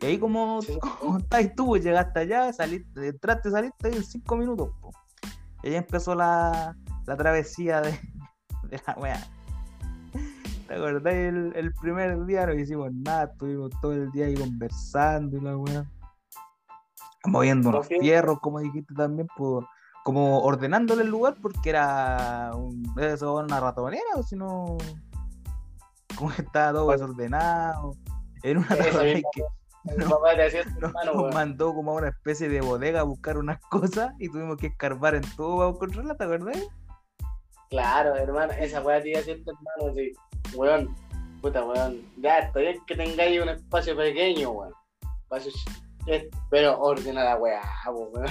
[0.00, 0.60] Y ahí como,
[1.18, 4.70] estáis tú, pues, llegaste allá, saliste, entraste, saliste en cinco minutos.
[5.62, 6.76] Y ahí empezó la,
[7.06, 7.90] la travesía de,
[8.68, 9.26] de la weá.
[10.68, 11.14] ¿Te acordás?
[11.14, 15.56] El, el, primer día no hicimos nada, estuvimos todo el día ahí conversando y la
[15.56, 15.86] weá
[17.24, 19.64] moviendo unos fierros, como dijiste también, pues,
[20.04, 24.76] como ordenándole el lugar porque era un, eso, una ratonera, o si no,
[26.16, 27.96] como estaba todo desordenado.
[28.42, 29.42] En una ratonera que
[29.96, 30.10] nos,
[30.54, 31.34] hermano, nos weón.
[31.34, 35.14] mandó como a una especie de bodega a buscar unas cosas y tuvimos que escarbar
[35.14, 36.62] en todo para encontrarla, ¿te acordás?
[37.70, 40.12] Claro, hermano, esa weá te iba hermano, sí.
[40.54, 40.94] Weón,
[41.40, 42.02] puta weón.
[42.18, 44.72] Ya, bien que tengáis un espacio pequeño, weón.
[45.22, 45.50] Espacio
[46.50, 48.26] Pero ordena la weá, weón.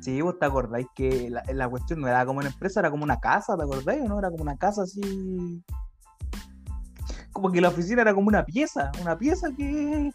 [0.00, 3.02] Sí, vos te acordáis que la, la cuestión no era como una empresa, era como
[3.02, 4.18] una casa, ¿te acordáis o no?
[4.20, 5.64] Era como una casa así.
[7.32, 10.12] Como que la oficina era como una pieza, una pieza que.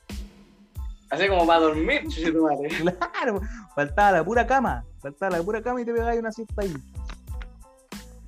[1.09, 2.03] Así como para dormir,
[2.41, 2.69] madre.
[3.11, 3.41] Claro,
[3.75, 6.73] faltaba la pura cama, faltaba la pura cama y te pegáis una siesta ahí.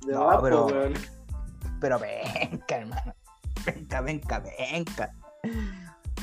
[0.06, 0.92] De No, po, pero- weón.
[1.80, 3.14] Pero venga, hermano.
[3.66, 5.12] Venga, venga, venga.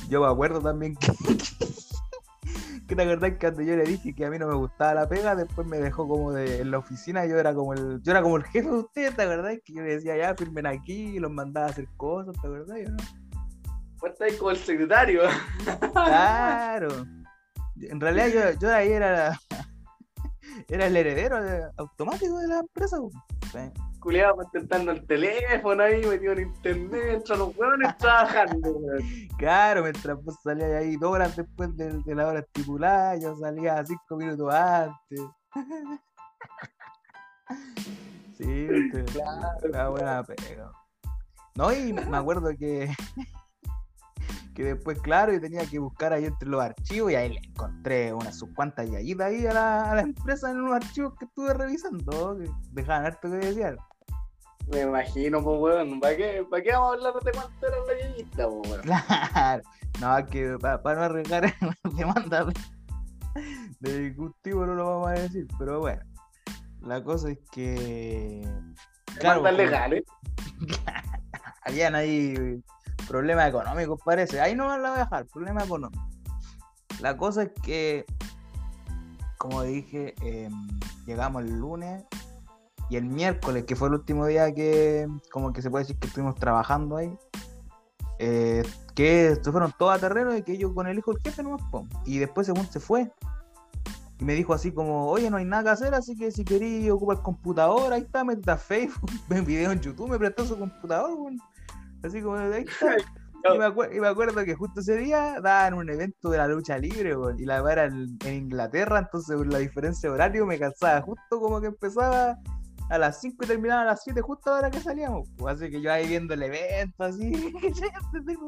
[0.10, 1.12] Yo me acuerdo también que.
[2.88, 5.08] que te acordás que cuando yo le dije que a mí no me gustaba la
[5.08, 8.22] pega, después me dejó como de, en la oficina, yo era como el, yo era
[8.22, 9.58] como el jefe de ustedes, ¿te acordás?
[9.64, 12.78] Que yo le decía, ya, firmen aquí, y los mandaba a hacer cosas, ¿te acordás?
[12.88, 14.08] o no?
[14.08, 15.22] Estáis como el secretario.
[15.94, 17.06] Claro.
[17.80, 19.40] En realidad yo, yo ahí era
[20.68, 22.98] era el heredero de- automático de la empresa.
[23.52, 23.60] Sí.
[24.02, 29.04] Culeado contestando el teléfono ahí, metido en internet, mientras los hueones trabajando, weón.
[29.38, 33.86] Claro, mientras vos salías ahí dos horas después de, de la hora estipulada, yo salía
[33.86, 35.22] cinco minutos antes.
[38.38, 39.06] Sí, usted,
[39.72, 40.72] la buena pega.
[41.56, 42.90] No, y me acuerdo que,
[44.56, 48.14] que después, claro, yo tenía que buscar ahí entre los archivos y ahí le encontré
[48.14, 51.54] unas sus cuantas yayitas ahí a la, a la empresa en unos archivos que estuve
[51.54, 53.78] revisando, que dejaban harto que decir.
[54.68, 56.00] Me imagino, pues, weón.
[56.00, 58.82] ¿Para qué, ¿Para qué vamos a hablar de cuánto era la yeyita, pues, weón?
[58.82, 59.64] Claro,
[60.00, 61.54] no, que para no arriesgar
[61.96, 62.46] demanda
[63.80, 66.02] de, discutivo no lo vamos a decir, pero bueno,
[66.82, 68.42] la cosa es que
[69.20, 70.04] Claro, Demandas pues, legales.
[71.64, 72.64] habían ahí
[73.08, 74.42] problemas económicos, parece.
[74.42, 76.06] Ahí no la voy a dejar, problemas económicos.
[77.00, 78.06] La cosa es que,
[79.38, 80.52] como dije, em,
[81.06, 82.04] llegamos el lunes
[82.92, 86.08] y el miércoles, que fue el último día que, como que se puede decir que
[86.08, 87.18] estuvimos trabajando ahí,
[88.20, 88.64] eh,
[88.96, 91.88] que fueron todos a terreno y que yo con el hijo del jefe nomás, po.
[92.06, 93.10] y después según se fue.
[94.20, 96.92] Y me dijo así como, oye, no hay nada que hacer, así que si queréis
[96.92, 100.60] ocupar el computador, ahí está, métete a Facebook, ven video en YouTube, me prestó su
[100.60, 101.38] computador, weón.
[102.04, 102.98] Así como, ahí está.
[103.56, 106.48] Y me, acuer- y me acuerdo que justo ese día daban un evento de la
[106.48, 110.60] lucha libre, y la era en, en Inglaterra, entonces por la diferencia de horario me
[110.60, 112.38] cansaba justo como que empezaba
[112.92, 115.30] a las 5 y terminaba a las 7 justo a la que salíamos.
[115.38, 117.88] pues, así que yo ahí viendo el evento, así, que ya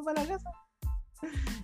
[0.06, 0.50] para la casa.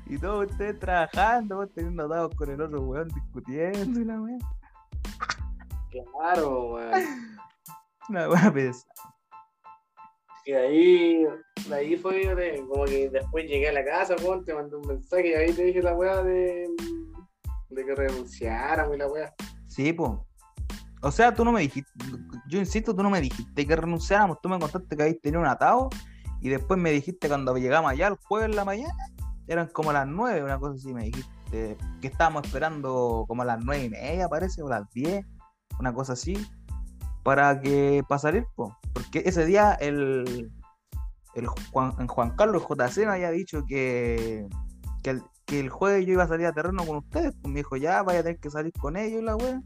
[0.05, 4.37] Y todos ustedes trabajando, vos teniendo dados con el otro weón discutiendo y la weá.
[5.91, 7.37] Claro, weón.
[8.07, 8.93] Una weá pesada.
[10.45, 11.25] Y de ahí,
[11.67, 14.87] de ahí fue de- como que después llegué a la casa, weón, te mandé un
[14.87, 16.67] mensaje y ahí te dije la weá de,
[17.69, 19.33] de que renunciáramos y la weá.
[19.67, 20.11] Sí, pues.
[21.01, 21.89] O sea, tú no me dijiste,
[22.47, 25.47] yo insisto, tú no me dijiste que renunciáramos, tú me contaste que habéis tenido un
[25.47, 25.89] atado
[26.41, 28.93] y después me dijiste cuando llegamos allá el jueves en la mañana,
[29.47, 33.63] eran como las nueve, una cosa así, me dijiste que estábamos esperando como a las
[33.63, 35.25] nueve y media, parece, o las diez,
[35.79, 36.37] una cosa así,
[37.23, 38.71] para que para salir, pues.
[38.93, 40.51] Porque ese día el,
[41.35, 44.47] el Juan, Juan Carlos JC me había dicho que,
[45.03, 47.59] que, el, que el jueves yo iba a salir a terreno con ustedes, pues me
[47.59, 49.61] dijo, ya vaya a tener que salir con ellos la wea.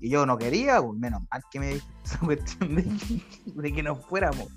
[0.00, 3.22] Y yo no quería, pues menos mal que me dijiste esa cuestión de, que-
[3.60, 4.48] de que nos fuéramos.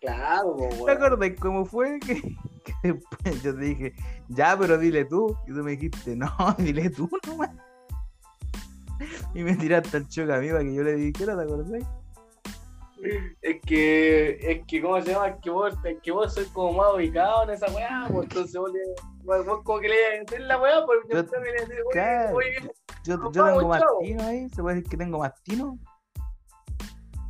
[0.00, 0.90] Claro, po, ¿Te weón.
[0.90, 1.98] acuerdas cómo fue?
[2.68, 3.94] Que, que después yo te dije,
[4.28, 5.34] ya, pero dile tú.
[5.46, 7.50] Y tú me dijiste, no, dile tú nomás.
[9.34, 11.82] Y me tiraste al choque a mí para que yo le dijera, ¿te acordás?
[13.40, 15.28] Es que, es que, ¿cómo se llama?
[15.28, 18.60] Es que vos, es que vos sois como más ubicado en esa weá, pues entonces
[18.60, 18.80] vos, le,
[19.28, 21.28] vos, vos como que le ibas a decir la weá, porque Yo- le
[21.92, 22.36] claro.
[22.36, 22.72] oye, oye,
[23.04, 25.78] Yo, yo tengo mastino ahí, se puede decir que tengo mastino.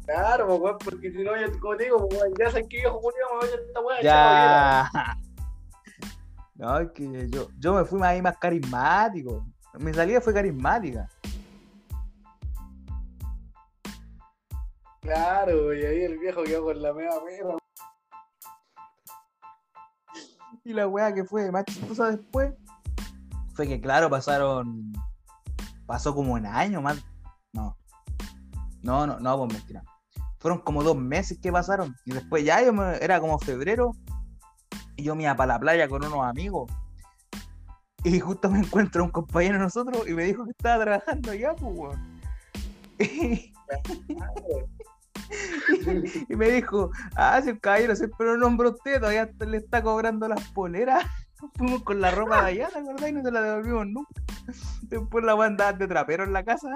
[0.07, 2.77] claro, pues weón, porque si no, yo, como te digo, pues weón, ya sabes que
[2.79, 4.91] viejo Julio me voy a esta weá, Ya.
[6.55, 9.47] No, es que yo, yo me fui más ahí más carismático.
[9.79, 11.09] Mi salida fue carismática.
[15.01, 17.57] Claro, y ahí el viejo quedó con la perra.
[20.69, 22.53] Y la weá que fue más chistosa después
[23.55, 24.93] fue que, claro, pasaron.
[25.87, 27.03] Pasó como un año más.
[27.55, 27.75] No.
[28.83, 29.83] No, no, no, pues mentira.
[30.39, 31.97] Fueron como dos meses que pasaron.
[32.05, 33.93] Y después ya yo me- era como febrero.
[34.95, 36.71] Y yo me iba para la playa con unos amigos.
[38.05, 41.57] Y justo me encuentro un compañero de nosotros y me dijo que estaba trabajando allá,
[41.57, 42.21] pues, weón.
[46.29, 50.29] y me dijo, ah, si el caballero siempre lo nombró usted, todavía le está cobrando
[50.29, 51.05] las poleras.
[51.57, 53.09] Fuimos con la ropa de allá, ¿te acordás?
[53.09, 54.23] Y no se la devolvimos nunca.
[54.83, 56.69] Después la andaba de trapero en la casa.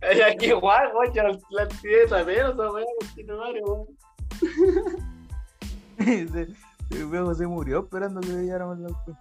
[0.00, 3.86] Ay, aquí igual, weón, ya la actividad de trapero, esa weá, continuario, weón.
[6.90, 9.18] El viejo se murió esperando que le el auto.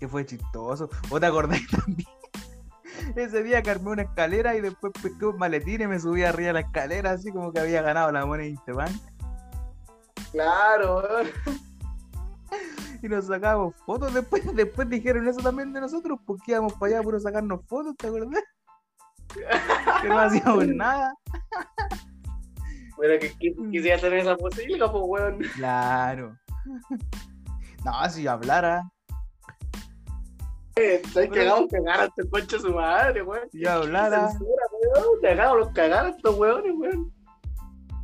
[0.00, 0.88] Que fue chistoso.
[1.10, 2.08] ¿O te acordás también?
[3.16, 6.48] Ese día que armé una escalera y después pesqué un maletín y me subí arriba
[6.48, 8.96] de la escalera así como que había ganado la moneda Interbank.
[10.32, 11.28] Claro, weón.
[13.00, 14.12] Y nos sacábamos fotos.
[14.12, 18.08] Después, después dijeron eso también de nosotros porque íbamos para allá puro sacarnos fotos, ¿te
[18.08, 18.42] acordás?
[20.02, 21.14] que no hacíamos nada.
[22.96, 25.38] Bueno, que que- quisiera tener esa posibilidad, pues, weón.
[25.54, 26.36] Claro.
[27.84, 28.82] No, si yo hablara,
[31.12, 33.48] ¿Sabes que hagamos cagar a este concha su madre, weón?
[33.52, 34.30] yo hablara.
[34.38, 35.20] Weón.
[35.20, 37.12] Te hagamos los cagar a estos weones, weón.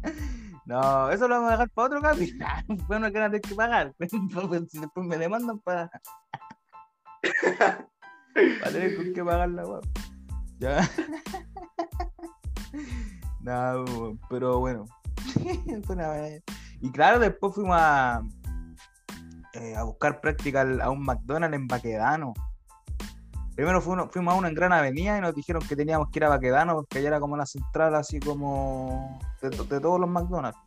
[0.66, 2.46] No, eso lo vamos a dejar para otro capítulo.
[2.88, 3.94] Bueno, que no tener que pagar.
[4.70, 5.90] si después me demandan para.
[8.60, 9.82] para tener con qué pagar la web.
[10.58, 10.88] Ya.
[13.40, 14.86] No, weón, pero bueno.
[16.80, 18.22] Y claro, después fuimos a,
[19.52, 22.32] eh, a buscar práctica a un McDonald's en Baquedano.
[23.54, 26.24] Primero fuimos, fuimos a uno en Gran Avenida y nos dijeron que teníamos que ir
[26.24, 30.10] a Baquedano porque allá era como la central así como de, to- de todos los
[30.10, 30.58] McDonald's.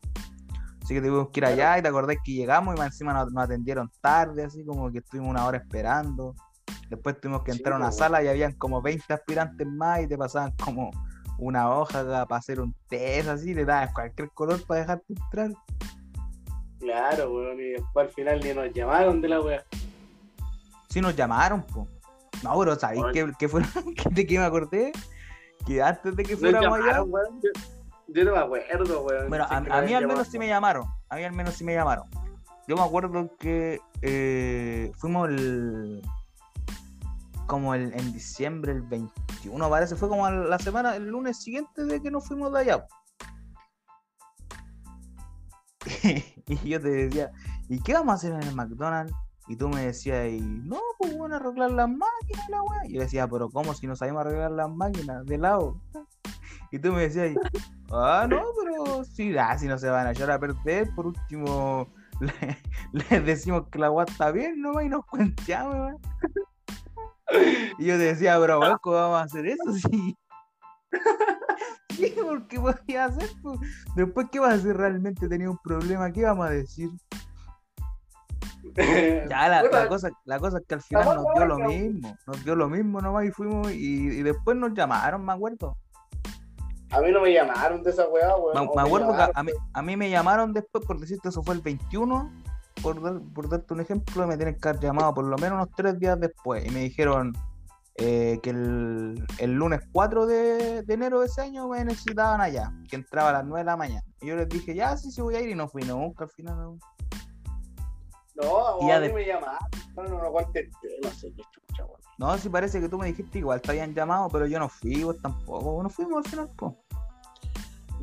[0.83, 3.31] Así que tuvimos que ir allá y te acordás que llegamos y más encima nos,
[3.33, 6.33] nos atendieron tarde, así como que estuvimos una hora esperando.
[6.89, 10.01] Después tuvimos que Sí, entrar a una pues, sala y habían como 20 aspirantes más
[10.03, 10.89] y te pasaban como
[11.39, 15.51] una hoja para hacer un test así, le daban cualquier color para dejarte entrar.
[16.79, 17.59] Claro, weón.
[17.59, 19.63] Y después al final ni nos llamaron de la weá.
[20.89, 21.85] Sí nos llamaron, po.
[22.43, 23.61] No, pero ¿sabéis qué, qué fue
[24.11, 24.91] de qué me acordé?
[25.65, 27.03] Que antes de que fuéramos allá.
[27.03, 27.41] weón.
[27.41, 27.49] Yo,
[28.07, 29.29] yo no me acuerdo, weón.
[29.29, 30.85] Bueno, a, mí al menos sí me llamaron.
[31.09, 32.05] A mí al menos sí me llamaron.
[32.67, 36.01] Yo me acuerdo que eh, fuimos el.
[37.47, 39.95] Como el, en diciembre, el 21, parece.
[39.95, 42.85] Fue como la semana, el lunes siguiente de que nos fuimos de allá.
[46.47, 47.31] y yo te decía,
[47.69, 49.13] ¿y qué vamos a hacer en el McDonald's?
[49.47, 52.85] Y tú me decías, y no, pues van a arreglar las máquinas, la weá.
[52.85, 55.25] Y yo decía, pero ¿cómo si no sabemos arreglar las máquinas?
[55.25, 55.79] De lado.
[56.69, 57.33] Y tú me decías,
[57.93, 61.87] ah, no, pero sí, ah, si no se van a echar a perder, por último,
[62.19, 62.57] le-
[62.91, 65.97] les decimos que la weá está bien, nomás y nos cuenteamos, weón.
[67.79, 69.63] Y yo te decía, pero ¿cómo vamos a hacer eso?
[69.89, 70.17] Sí.
[71.95, 73.59] Sí, porque podía hacer, pues.
[73.95, 75.27] Después, ¿qué vas a hacer realmente?
[75.27, 76.89] Tenía un problema, ¿qué vamos a decir?
[79.29, 82.55] Ya, la, cosa, la cosa es que al final nos dio lo mismo, nos dio
[82.55, 85.77] lo mismo nomás y fuimos y, y después nos llamaron, me acuerdo.
[86.91, 88.69] A mí no me llamaron de esa weá, weón.
[88.75, 91.61] Me, acuerdo que a mí, a mí me llamaron después, por decirte, eso fue el
[91.61, 92.31] 21,
[92.81, 95.69] por, dar- por darte un ejemplo, me tienen que haber llamado por lo menos unos
[95.75, 97.33] tres días después y me dijeron
[97.97, 102.71] eh, que el, el lunes 4 de, de enero de ese año me necesitaban allá,
[102.89, 104.03] que entraba a las 9 de la mañana.
[104.21, 106.29] Y yo les dije, ya, sí, sí voy a ir y no fui nunca al
[106.29, 106.55] final.
[106.55, 106.77] no.
[108.41, 109.67] No, Y a mí me llamaron.
[109.95, 111.99] No, no, no contesté, no sé qué chucha, weón.
[112.17, 115.03] No, sí parece que tú me dijiste igual te habían llamado, pero yo no fui,
[115.03, 116.77] vos tampoco, no fuimos al final, po.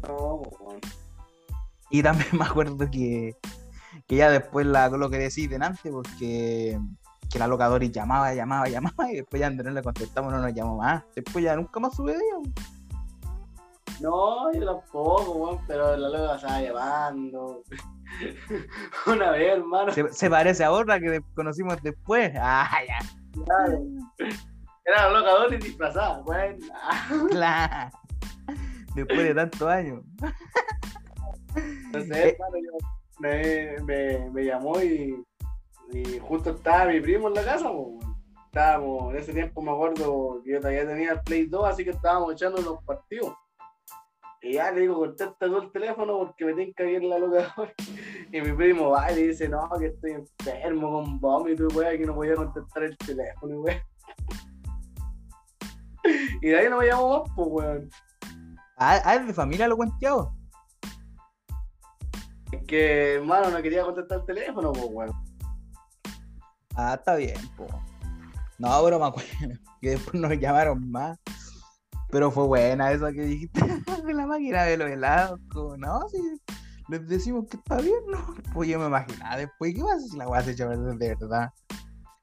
[0.06, 0.80] No, weón.
[1.90, 3.36] Y también me acuerdo que,
[4.06, 6.78] que ya después la, lo que decís delante, porque
[7.30, 10.76] que la locadora llamaba, llamaba, llamaba, y después ya no le contestamos, no nos llamó
[10.76, 11.02] más.
[11.16, 12.52] Después ya nunca más sube de ella.
[14.00, 17.62] No, yo tampoco, weón, pero la loca estaba llamando.
[19.06, 19.92] Una vez, hermano.
[19.92, 22.32] Se, se parece a otra que conocimos después.
[22.38, 22.98] Ah, ya,
[23.44, 23.80] Claro.
[24.86, 26.58] Era la loca Dory disfrazada, weón.
[27.30, 27.90] claro.
[28.94, 30.02] Después de tantos años.
[31.92, 32.88] No sé, hermano, yo-
[33.20, 35.24] me, me, me llamó y,
[35.92, 37.98] y justo estaba mi primo en la casa, weón.
[38.46, 41.90] Estábamos, en ese tiempo me acuerdo que yo todavía tenía el Play 2, así que
[41.90, 43.34] estábamos echando los partidos.
[44.44, 47.54] Y ya le digo, contesta tú el teléfono porque me tienen que abrir la loca
[47.56, 47.72] Dory.
[48.32, 52.04] Y mi primo va y le dice, no, que estoy enfermo con vómito, weón, que
[52.04, 53.80] no podía contestar el teléfono, weón.
[56.42, 57.90] Y de ahí no me llamó más, pues, weón.
[58.76, 60.34] Ah, es de familia lo cuenteado.
[62.52, 65.12] Es que, hermano, no quería contestar el teléfono, pues, weón.
[66.76, 67.66] Ah, está bien, po.
[68.58, 69.30] No, me acuerdo
[69.80, 71.18] que después nos llamaron más.
[72.14, 75.40] Pero fue buena esa que dijiste de la máquina de los helados.
[75.52, 76.18] como, no, si
[76.88, 78.36] les decimos que está bien, ¿no?
[78.52, 81.50] Pues yo me imaginaba después, ¿qué pasa si la weá echa de verdad?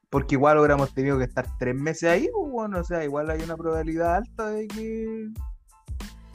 [0.08, 3.42] Porque igual hubiéramos tenido que estar tres meses ahí, pues, bueno, o sea, igual hay
[3.42, 5.28] una probabilidad alta de que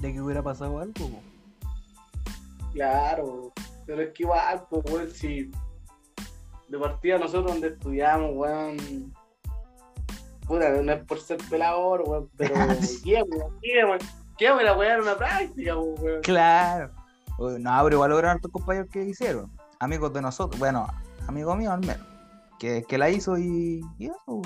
[0.02, 0.94] de que hubiera pasado algo.
[0.94, 1.20] po.
[2.74, 3.54] Claro,
[3.88, 5.50] pero es que igual, pues, si
[6.68, 8.78] de partida nosotros donde estudiamos, weón.
[10.48, 12.56] Puta, no es por ser pelador, weón, pero
[13.04, 13.60] ¿qué, weón?
[13.62, 14.00] ¿Qué, weón?
[14.38, 14.66] ¿Qué, weón?
[14.66, 16.22] La weá era una práctica, weón.
[16.22, 16.92] Claro.
[17.38, 19.52] No, pero igual lograron tus compañeros que hicieron.
[19.80, 20.88] Amigos de nosotros, bueno,
[21.28, 22.06] amigo mío al menos.
[22.58, 24.42] Que, que la hizo y, y eso.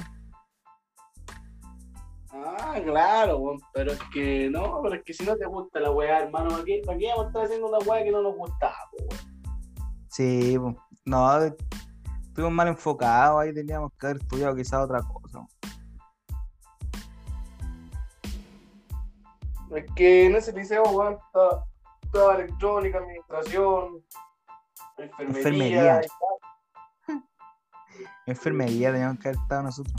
[2.33, 5.91] Ah, claro, weón, pero es que no, pero es que si no te gusta la
[5.91, 8.35] weá, hermano, ¿para qué, para qué vamos a estar haciendo una weá que no nos
[8.35, 9.09] gustaba, weón?
[10.09, 10.57] Sí,
[11.05, 11.41] no,
[12.31, 15.45] estuvimos mal enfocados, ahí teníamos que haber estudiado quizás otra cosa.
[19.75, 21.65] Es que en ese liceo, weón, estaba,
[22.01, 24.03] estaba electrónica, administración,
[24.97, 25.37] enfermería.
[25.37, 26.01] Enfermería.
[26.01, 26.07] y
[27.07, 27.23] tal.
[28.25, 29.95] Enfermería teníamos que haber estado nosotros.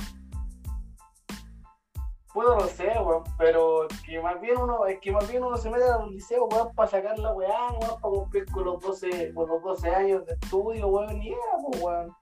[2.34, 5.56] Puedo no sé, weón, pero es que más bien uno, es que más bien uno
[5.56, 8.80] se mete a un liceo, weón, para sacar la weá, weón, para cumplir con los
[8.80, 12.16] 12, con los 12 años de estudio, weón, y era, pues, weón.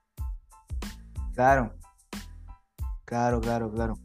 [1.33, 1.73] Claro.
[3.05, 3.95] Claro, claro, claro.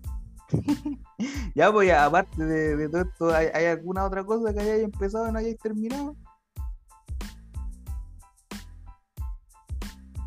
[1.55, 4.85] ya, pues, ya, aparte de, de todo esto, ¿hay, hay alguna otra cosa que hayáis
[4.85, 6.15] empezado y no hayáis terminado?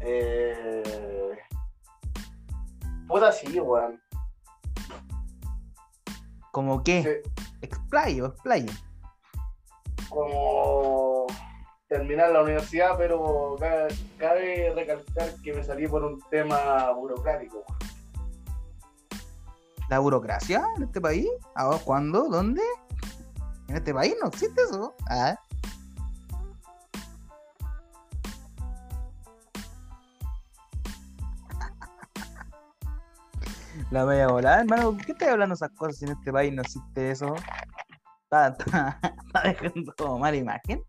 [0.01, 1.37] Eh...
[3.07, 3.99] Puta sí, weón.
[6.51, 7.21] ¿Como qué?
[7.23, 7.31] Sí.
[7.61, 8.71] Explayo, explayo.
[10.09, 11.27] como
[11.87, 13.87] terminar la universidad, pero ca-
[14.17, 17.63] cabe recalcar que me salí por un tema burocrático.
[19.89, 21.27] ¿La burocracia en este país?
[21.55, 22.29] ¿Ahora cuándo?
[22.29, 22.61] ¿Dónde?
[23.67, 24.95] En este país no existe eso.
[25.09, 25.35] Ah.
[33.91, 34.91] La media volada, hermano.
[34.93, 37.35] ¿Por qué estás hablando esas cosas si en este país no existe eso?
[38.23, 40.83] Está, está- está dejando mala imagen.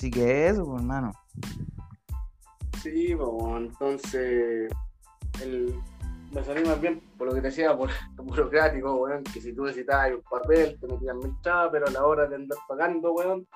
[0.00, 1.12] Sí que eso, pues, hermano.
[2.82, 4.72] Sí, bueno, entonces
[5.42, 5.74] el,
[6.32, 9.66] me salí más bien por lo que te decía, por burocrático, weón, que si tú
[9.66, 13.46] necesitabas un papel, te metían mil chavas, pero a la hora de andar pagando, weón,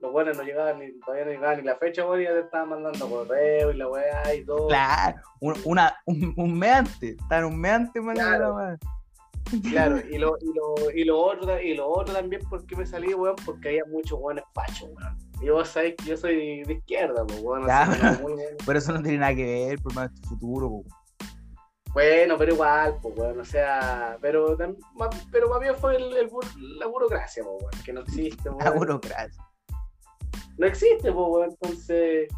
[0.00, 2.40] los buenos no llegaban ni, todavía no llegaba ni la fecha, weón, y ya te
[2.40, 4.66] estaban mandando correo y la weá y todo.
[4.66, 7.16] Claro, un, una, un, un mes antes.
[7.16, 8.76] Están un mes antes, Claro.
[9.70, 13.14] Claro, y lo, y lo, y lo otro, y lo otro también porque me salí,
[13.14, 15.25] weón, porque había muchos weones fachos, weón.
[15.40, 17.42] Y vos sabés que yo soy de izquierda, pues.
[17.66, 18.42] Ya, así pero- muy.
[18.64, 20.84] Pero eso no tiene nada que ver, por más tu futuro, po.
[21.92, 24.56] Bueno, pero igual, pues, weón, o sea, pero,
[25.32, 28.78] pero más bien fue el, el bur- la burocracia, pues, que no existe, La weón.
[28.78, 29.42] burocracia.
[30.58, 32.28] No existe, pues, entonces,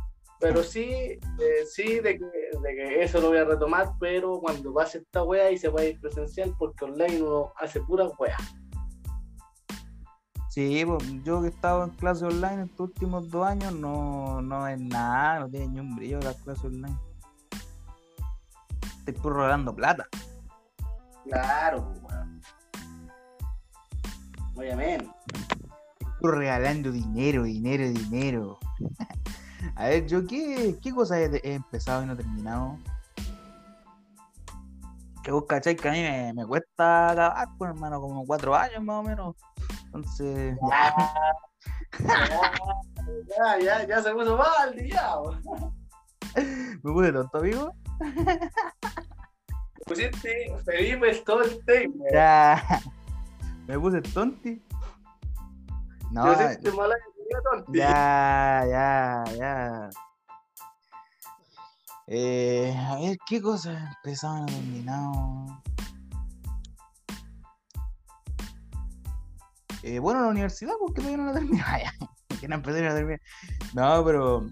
[0.40, 1.20] pero sí, eh,
[1.68, 5.50] sí, de que, de que eso lo voy a retomar, pero cuando pase esta wea
[5.50, 8.36] y se vaya a ir presencial, porque online uno hace pura wea.
[10.58, 14.66] Sí, pues, yo que he estado en clase online estos últimos dos años, no, no
[14.66, 16.98] es nada, no tiene ni un brillo las clases online.
[18.98, 20.08] Estoy puro regalando plata.
[21.30, 22.42] Claro, weón.
[24.56, 25.08] Obviamente.
[26.18, 28.58] Puro regalando dinero, dinero, dinero.
[29.76, 32.80] A ver, yo qué, qué cosas he, he empezado y no he terminado.
[35.22, 38.82] Que vos cachai que a mí me, me cuesta acabar, pues hermano, como cuatro años
[38.82, 39.36] más o menos.
[39.88, 40.94] Entonces, ya,
[43.38, 45.16] Ya, ya, ya se puso mal, ya.
[46.82, 47.72] me puse tonto, amigo.
[49.86, 51.90] Pusiste Felipe Stolte.
[52.12, 52.62] Ya,
[53.66, 54.62] me puse tonti.
[56.10, 56.26] No,
[56.60, 56.94] Yo mala
[57.50, 57.78] tonti.
[57.78, 59.90] ya, ya, ya.
[62.06, 64.84] Eh, a ver, ¿qué cosas he empezado y
[69.82, 71.62] Eh, bueno, la universidad, porque todavía no la terminé.
[72.30, 72.62] Ya, que no
[73.74, 74.46] no pero.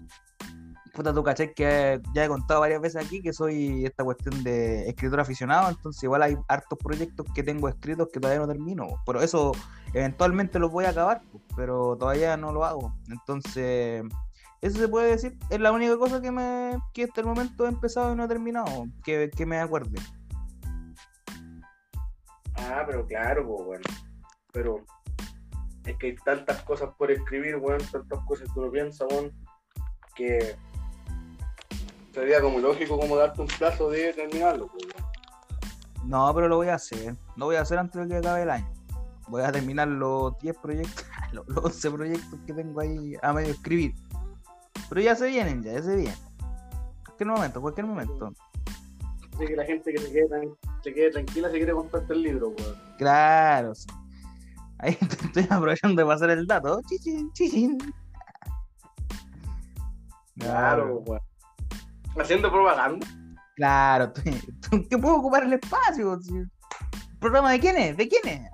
[0.93, 4.89] Puta, tú cachai que ya he contado varias veces aquí que soy esta cuestión de
[4.89, 9.21] escritor aficionado, entonces igual hay hartos proyectos que tengo escritos que todavía no termino, pero
[9.21, 9.51] eso
[9.93, 12.95] eventualmente los voy a acabar, pues, pero todavía no lo hago.
[13.11, 14.03] Entonces,
[14.61, 17.69] eso se puede decir, es la única cosa que me que hasta el momento he
[17.69, 20.01] empezado y no he terminado, que, que me acuerde.
[22.55, 23.83] Ah, pero claro, pues, bueno.
[24.51, 24.83] Pero
[25.87, 29.31] es que hay tantas cosas por escribir, weón, tantas cosas que uno piensa, weón,
[30.15, 30.55] que
[32.13, 35.07] sería como lógico como darte un plazo de terminarlo, pues, weón.
[36.09, 38.49] No, pero lo voy a hacer, lo voy a hacer antes de que acabe el
[38.49, 38.69] año.
[39.27, 41.05] Voy a terminar los 10 proyectos.
[41.33, 43.93] los, los 11 proyectos que tengo ahí a medio escribir.
[44.87, 46.15] Pero ya se vienen, ya, ya se vienen.
[47.05, 48.33] Cualquier momento, cualquier momento.
[49.35, 52.21] Así que la gente que se quede, tran- se quede tranquila si quiere comprarte el
[52.21, 52.75] libro, weón.
[52.97, 53.87] Claro, sí.
[54.79, 56.79] Ahí te estoy aprovechando de pasar el dato.
[56.87, 57.77] Chichín, chichín.
[60.39, 61.21] Claro, weón.
[62.19, 63.05] Haciendo propaganda.
[63.55, 66.19] Claro, estoy- que puedo ocupar el espacio.
[66.21, 66.35] sí.
[66.37, 67.97] ¿El programa de quién es?
[67.97, 68.49] ¿De quién es?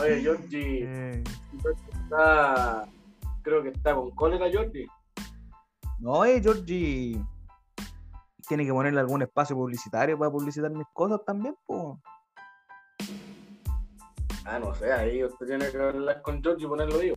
[0.00, 1.24] Oye, Georgie eh,
[2.04, 2.86] está.
[3.42, 4.86] Creo que está con cólera, Georgie.
[5.98, 7.20] No, eh, Georgie.
[8.46, 11.98] Tiene que ponerle algún espacio publicitario para publicitar mis cosas también, po.
[14.50, 17.16] Ah, no sé, ahí usted tiene que hablar con Georgie y ponerlo vivo.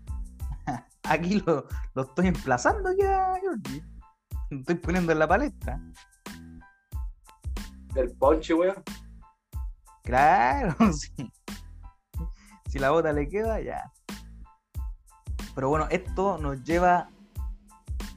[1.04, 3.82] Aquí lo, lo estoy emplazando ya, Georgie.
[4.50, 5.80] Lo estoy poniendo en la palestra.
[7.96, 8.84] El ponche, weón.
[10.04, 11.32] Claro, sí.
[12.68, 13.90] Si la bota le queda, ya.
[15.56, 17.10] Pero bueno, esto nos lleva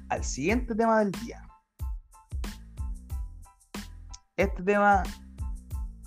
[0.08, 1.40] al siguiente tema del día.
[4.36, 5.04] Este tema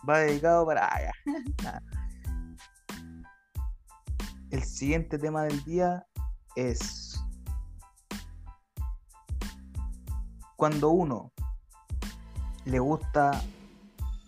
[0.08, 0.88] va dedicado para.
[0.93, 0.99] ah,
[1.64, 1.82] ya.
[4.50, 6.08] El siguiente tema del día
[6.56, 7.22] es
[10.56, 11.34] cuando uno
[12.64, 13.41] le gusta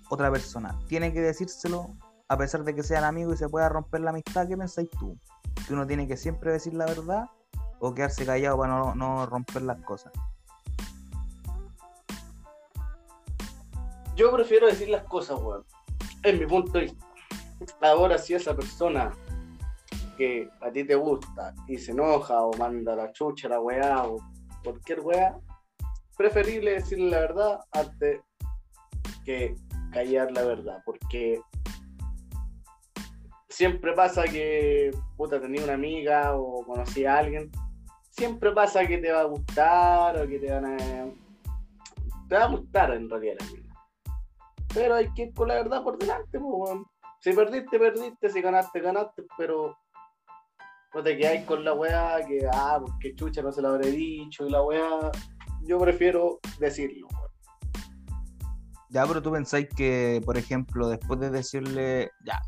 [0.10, 0.78] otra persona.
[0.88, 1.96] Tiene que decírselo
[2.28, 4.48] a pesar de que sean amigos y se pueda romper la amistad.
[4.48, 5.18] ¿Qué pensáis tú?
[5.66, 7.30] ¿Que uno tiene que siempre decir la verdad
[7.80, 10.12] o quedarse callado para no, no romper las cosas?
[14.16, 15.64] Yo prefiero decir las cosas, weón.
[16.24, 17.06] En mi punto de vista.
[17.82, 19.12] Ahora, si esa persona
[20.20, 24.18] que a ti te gusta y se enoja o manda la chucha, la weá o
[24.62, 25.40] cualquier weá,
[26.18, 28.20] preferible decirle la verdad antes
[29.24, 29.56] que
[29.94, 30.84] callar la verdad.
[30.86, 31.42] Porque
[33.48, 37.50] siempre pasa que, puta, tenía una amiga o conocí a alguien.
[38.12, 40.78] Siempre pasa que te va a gustar o que te van a.
[42.28, 43.74] Te va a gustar en realidad la amiga.
[44.74, 46.86] Pero hay que ir con la verdad por delante, weón.
[47.22, 49.78] Si perdiste, perdiste, si ganaste, ganaste, pero
[50.94, 54.46] no te quedáis con la weá que, ah, porque chucha no se lo habré dicho
[54.46, 55.12] y la weá.
[55.64, 57.08] Yo prefiero decirlo.
[58.90, 62.42] Ya, pero tú pensáis que, por ejemplo, después de decirle, ya,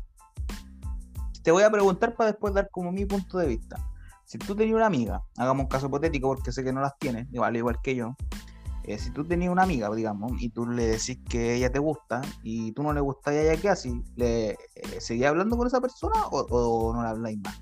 [1.44, 3.76] te voy a preguntar para después dar como mi punto de vista.
[4.24, 7.28] Si tú tenías una amiga, hagamos un caso hipotético porque sé que no las tienes,
[7.32, 8.16] igual, igual que yo.
[8.84, 12.22] eh, si tú tenías una amiga, digamos, y tú le decís que ella te gusta
[12.42, 13.92] y tú no le gusta a ella, ¿qué haces?
[14.16, 14.56] ¿Le eh,
[14.98, 17.61] seguís hablando con esa persona o, o no la habláis más?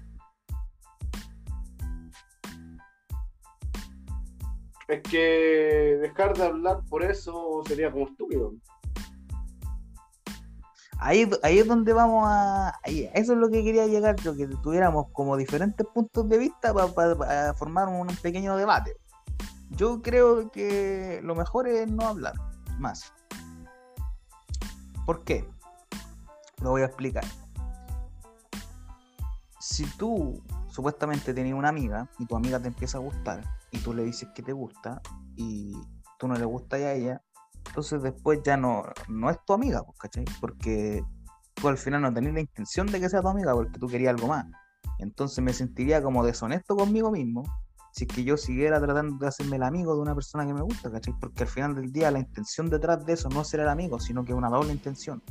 [4.90, 8.54] Es que dejar de hablar por eso sería como estúpido.
[10.98, 12.76] Ahí, ahí es donde vamos a.
[12.82, 16.74] ahí, eso es lo que quería llegar yo, que tuviéramos como diferentes puntos de vista
[16.74, 18.96] para formar un, pequeño debate.
[19.70, 22.34] Yo creo que lo mejor es no hablar
[22.80, 23.12] más.
[25.06, 25.48] ¿Por qué?
[26.62, 27.24] Lo voy a explicar.
[29.60, 33.94] Si tú supuestamente tenías una amiga y tu amiga te empieza a gustar y tú
[33.94, 35.00] le dices que te gusta
[35.36, 35.72] y
[36.18, 37.22] tú no le gustas a ella,
[37.66, 40.24] entonces después ya no, no es tu amiga, pues, ¿cachai?
[40.40, 41.02] Porque
[41.54, 44.14] tú al final no tenés la intención de que sea tu amiga porque tú querías
[44.14, 44.46] algo más.
[44.98, 47.44] Entonces me sentiría como deshonesto conmigo mismo
[47.92, 50.62] si es que yo siguiera tratando de hacerme el amigo de una persona que me
[50.62, 51.14] gusta, ¿cachai?
[51.20, 53.98] Porque al final del día la intención detrás de eso no es ser el amigo,
[53.98, 55.22] sino que es una doble intención.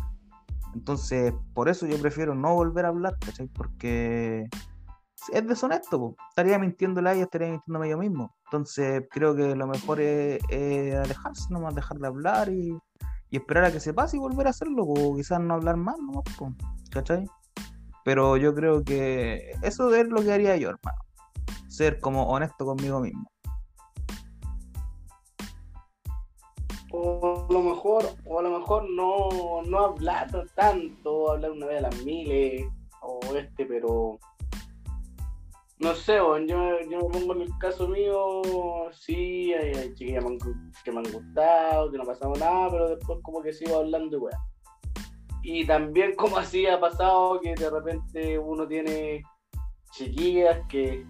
[0.74, 3.48] Entonces, por eso yo prefiero no volver a hablar, ¿cachai?
[3.48, 4.50] Porque
[5.32, 6.16] es deshonesto, po.
[6.30, 8.36] estaría mintiéndole a ella, estaría mintiéndome yo mismo.
[8.46, 12.78] Entonces, creo que lo mejor es, es alejarse, nomás dejar de hablar y,
[13.30, 15.98] y esperar a que se pase y volver a hacerlo, o quizás no hablar más,
[16.00, 16.52] nomás, po,
[16.92, 17.26] ¿cachai?
[18.04, 20.98] Pero yo creo que eso es lo que haría yo, hermano.
[21.68, 23.30] Ser como honesto conmigo mismo.
[26.92, 31.78] O a lo mejor, o a lo mejor no, no hablar tanto, hablar una vez
[31.78, 32.66] a las miles,
[33.02, 34.18] o este, pero
[35.80, 36.58] no sé, weón, yo,
[36.90, 38.42] yo me pongo en el caso mío,
[38.92, 40.26] sí, hay, chiquillas
[40.84, 44.18] que me han gustado, que no ha pasado nada, pero después como que sigo hablando
[44.18, 44.40] y weón.
[45.42, 49.24] Y también como así ha pasado que de repente uno tiene
[49.92, 51.06] chiquillas que,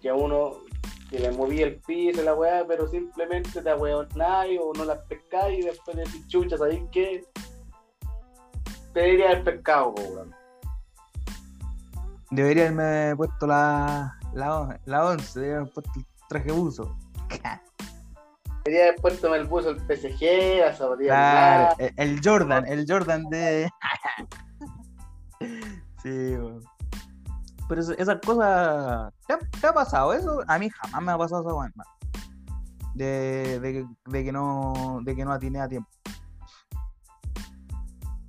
[0.00, 0.64] que a uno
[1.10, 5.58] que le moví el piso la weá, pero simplemente te ahueonáis o no las pescáis
[5.58, 7.22] y después decís chucha, ¿sabéis qué?
[8.94, 10.43] Te diría el pescado, weón.
[12.34, 16.96] Debería haberme puesto la, la, la 11, debería haberme puesto el traje buzo.
[18.64, 21.84] Debería haber puesto el buzo el PSG, la zapatilla Claro, blanca.
[21.96, 23.70] el, el Jordan, el Jordan de.
[26.02, 26.60] sí, weón.
[27.68, 29.12] Pero esa- esas cosas.
[29.26, 30.40] ¿Te ha, te ha pasado eso?
[30.48, 31.84] A mí jamás me ha pasado esa.
[32.94, 35.88] De, de, que- de que no de que no atiné a tiempo.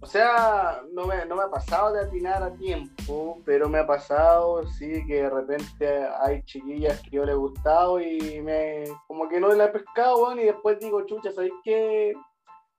[0.06, 3.88] O sea, no me, no me ha pasado de atinar a tiempo, pero me ha
[3.88, 9.28] pasado, sí, que de repente hay chiquillas que yo le he gustado y me, como
[9.28, 12.14] que no la he pescado, weón, y después digo, chucha, ¿sabéis qué?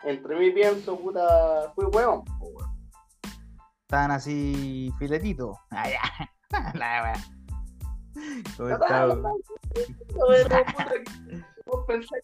[0.05, 2.23] Entre mí pienso, puta, fui weón.
[3.83, 5.59] Estaban así filetitos.
[5.73, 6.01] Ah, ya.
[6.79, 7.15] La weá.
[8.57, 10.59] ¿Cómo No, está,
[11.35, 12.23] que vos pensáis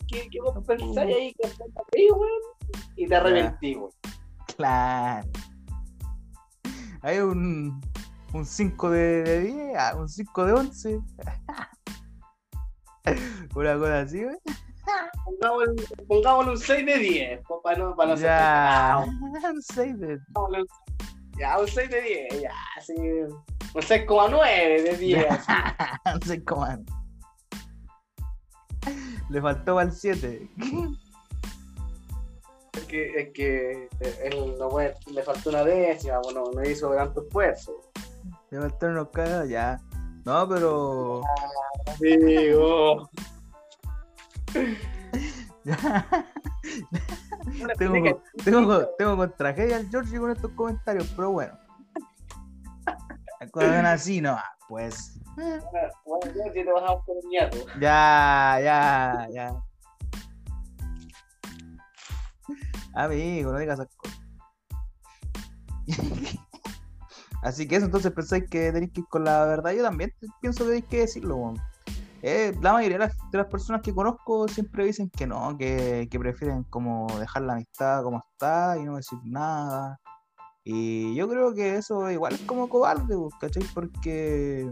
[0.65, 2.43] pensáis ahí que estás ahí, weón,
[2.95, 3.91] y te arrepentí, weón.
[4.63, 5.29] Claro.
[7.03, 7.81] Hay un,
[8.33, 11.01] un 5 de, de 10, ah, un 5 de 11.
[13.57, 14.37] Una cosa así, güey.
[15.25, 15.75] Pongámosle,
[16.07, 19.05] pongámosle un 6 de 10, para no, para no Ya.
[19.53, 20.69] Un 6 de Pongámosle un-
[21.39, 22.55] Ya, un 6 de 10, ya,
[22.87, 22.95] sí.
[22.95, 25.27] Un 6,9 de 10.
[25.29, 25.53] así.
[26.15, 26.93] Un 6 comando.
[29.29, 30.49] Le faltó al 7.
[32.73, 36.91] Es que, es que eh, él no puede- le faltó una décima, bueno, no hizo
[36.95, 37.77] tanto esfuerzo.
[38.51, 39.79] Le faltó unos cagados, ya.
[40.25, 41.21] No, pero.
[42.01, 43.11] Digo.
[47.79, 51.59] tengo, tengo, tengo con tragedia al George con estos comentarios, pero bueno.
[53.51, 55.19] Cuando así, no, ah, pues.
[55.37, 55.63] Bueno,
[56.35, 57.03] yo si te vas a un.
[57.81, 59.63] Ya, ya, ya.
[62.95, 64.21] Amigo, no digas esas cosas.
[67.43, 69.73] Así que eso, entonces pensáis que tenéis que ir con la verdad.
[69.73, 71.55] Yo también pienso que tenéis que decirlo.
[72.23, 77.09] Eh, la mayoría de las, personas que conozco siempre dicen que no, que, prefieren como
[77.19, 79.99] dejar la amistad como está y no decir nada.
[80.63, 83.65] Y yo creo que eso igual es como cobarde, ¿cachai?
[83.75, 84.71] Porque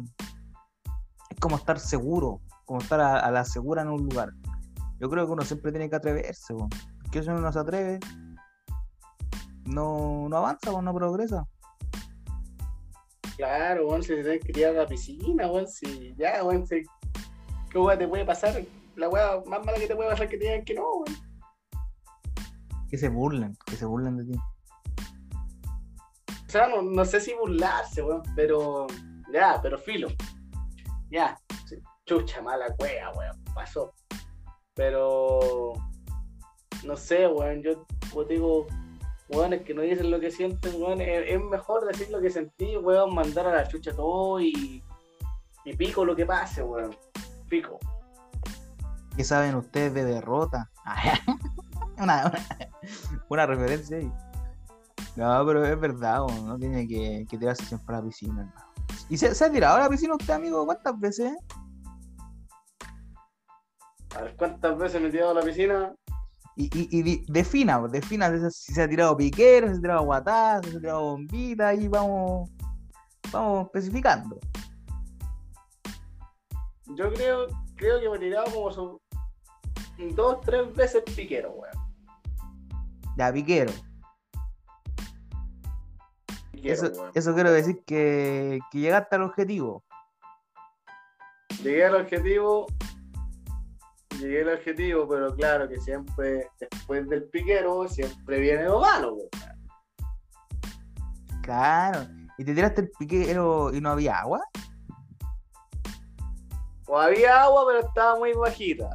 [1.29, 4.31] es como estar seguro, como estar a, la segura en un lugar.
[5.01, 6.71] Yo creo que uno siempre tiene que atreverse, weón.
[7.11, 7.99] Porque si uno no se atreve,
[9.65, 11.45] no, no avanza, no progresa.
[13.37, 16.85] Claro, weón, si te que tirar a la piscina, weón, si ya, weón, si.
[17.69, 18.63] ¿Qué weón te puede pasar?
[18.95, 21.17] La weá más mala que te puede pasar que te digan que no, weón.
[22.89, 24.39] Que se burlen, que se burlen de ti.
[26.47, 28.87] O sea, no, no sé si burlarse, weón, pero.
[29.33, 30.07] Ya, pero filo.
[31.11, 31.37] Ya.
[32.07, 33.45] Chucha, mala cueva, weón.
[33.53, 33.93] Pasó.
[34.75, 35.73] Pero.
[36.85, 37.63] No sé, weón.
[37.63, 37.87] Yo
[38.27, 38.67] te digo,
[39.29, 41.01] weón, es que no dicen lo que sienten, weón.
[41.01, 44.83] Es, es mejor decir lo que sentí, weón, mandar a la chucha todo y.
[45.65, 46.97] Y pico lo que pase, weón.
[47.49, 47.79] Pico.
[49.17, 50.71] ¿Qué saben ustedes de derrota?
[51.99, 52.33] una, una,
[53.29, 54.11] una referencia ahí.
[55.17, 58.71] No, pero es verdad, weón, no tiene que, que tirarse siempre a la piscina, hermano.
[59.09, 60.65] ¿Y se, se ha tirado a la piscina usted, amigo?
[60.65, 61.37] ¿Cuántas veces?
[64.17, 65.95] A ver cuántas veces me he tirado a la piscina.
[66.57, 69.83] Y, y, y defina, pues, defina de si se ha tirado piquero, si se ha
[69.83, 72.51] tirado guatazo, si se ha tirado bombita, y vamos,
[73.33, 74.39] vamos especificando.
[76.97, 77.47] Yo creo,
[77.77, 78.99] creo que me he tirado como son
[80.17, 81.73] dos, tres veces piquero, weón.
[83.17, 83.73] Ya, piquero.
[86.51, 87.13] Piquero, Eso, weón.
[87.15, 89.85] eso quiero decir que, que llegaste al objetivo.
[91.63, 92.67] Llegué al objetivo.
[94.21, 99.29] Llegué al objetivo, pero claro que siempre, después del piquero, siempre viene lo malo, weón.
[101.43, 102.07] Claro.
[102.37, 104.43] ¿Y te tiraste el piquero y no había agua?
[106.87, 108.91] O había agua, pero estaba muy bajita.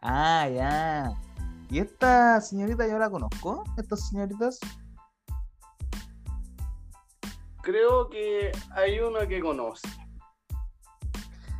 [0.00, 1.12] Ah, ya.
[1.68, 3.64] ¿Y esta señorita yo la conozco?
[3.76, 4.58] ¿Estas señoritas?
[7.62, 9.88] Creo que hay uno que conoce.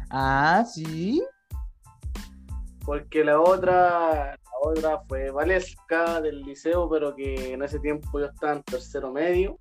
[0.08, 1.22] Ah, sí.
[2.85, 8.26] Porque la otra, la otra fue Valesca del liceo, pero que en ese tiempo yo
[8.26, 9.59] estaba en tercero medio.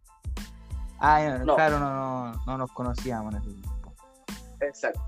[1.00, 1.56] Ah, No.
[1.56, 3.94] claro, no, no, no nos conocíamos en ese tiempo.
[4.62, 5.02] Exacto.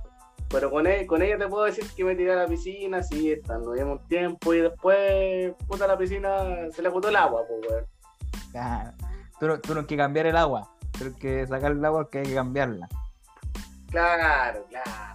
[0.49, 3.35] Pero con, e- con ella te puedo decir que me tiré a la piscina, sí,
[3.47, 7.85] nos dimos tiempo y después, puta, la piscina se le agotó el agua, pues, weón.
[8.51, 8.91] Claro.
[9.39, 10.69] Tú, no- tú no hay que cambiar el agua.
[10.91, 12.87] Tienes que sacar el agua que hay que cambiarla.
[13.89, 15.14] Claro, claro.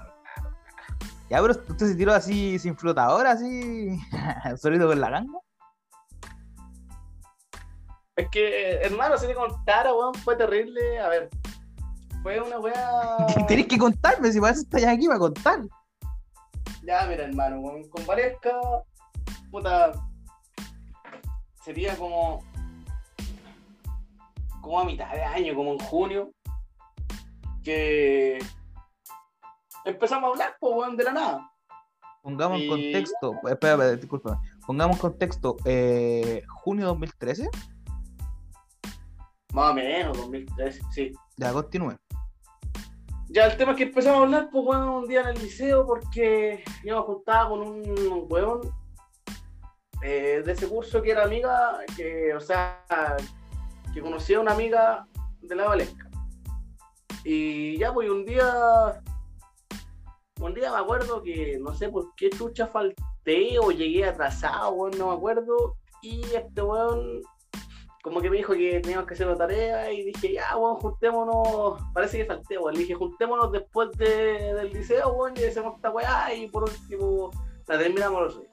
[1.30, 3.96] Ya, pero usted se tiró así sin flotador, así,
[4.60, 5.38] solito con la ganga.
[8.16, 10.98] Es que, hermano, si te contara, weón, fue terrible.
[10.98, 11.30] A ver,
[12.24, 13.16] fue una weá.
[13.48, 15.60] Tenés que contarme, si para eso estás aquí, para contar.
[16.82, 18.60] Ya, mira, hermano, con, con Valesca,
[19.52, 19.92] puta,
[21.64, 22.44] sería como,
[24.60, 26.32] como a mitad de año, como en junio.
[27.62, 28.40] que
[29.84, 31.50] empezamos a hablar, pues, weón, de la nada.
[32.22, 34.40] Pongamos en Y- contexto, espera, espera, disculpa.
[34.66, 37.48] Pongamos en contexto, eh, junio 2013,
[39.52, 41.12] Más o menos, 2013, sí.
[41.36, 41.96] ya continúe.
[43.28, 45.86] Ya el tema es que empezamos a hablar, pues, weón, un día en el liceo,
[45.86, 48.60] porque yo me juntaba con un weón
[50.02, 52.82] eh, de ese curso que era amiga, que, o sea,
[53.92, 55.06] que conocía a una amiga
[55.42, 56.08] de la Valesca.
[57.24, 59.02] Y ya, pues, un día,
[60.40, 64.98] un día me acuerdo que, no sé por qué chucha falté o llegué atrasado, weón,
[64.98, 65.76] no me acuerdo.
[66.02, 67.20] Y este weón,
[68.02, 71.80] como que me dijo que teníamos que hacer la tarea y dije, ya, weón, juntémonos,
[71.92, 72.74] parece que falté, weón.
[72.74, 77.30] Le dije, juntémonos después de- del liceo, weón, y hacemos esta weá y por último
[77.68, 78.52] la terminamos los días.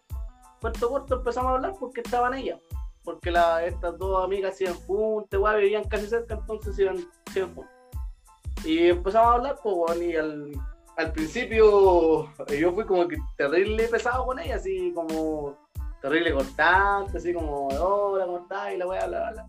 [0.59, 2.59] Puerto corto empezamos a hablar porque estaban ellas.
[3.03, 3.29] Porque
[3.65, 6.97] estas dos amigas iban juntas, weón, vivían casi cerca, entonces iban,
[7.33, 7.73] iban juntas.
[8.65, 10.51] Y empezamos a hablar, pues, weón, y al,
[10.98, 15.56] al principio yo fui como que terrible pesado con ella, así como
[16.02, 18.74] terrible cortante, así como, hola, ¿cómo estás?
[18.74, 19.48] Y la weá, bla, bla.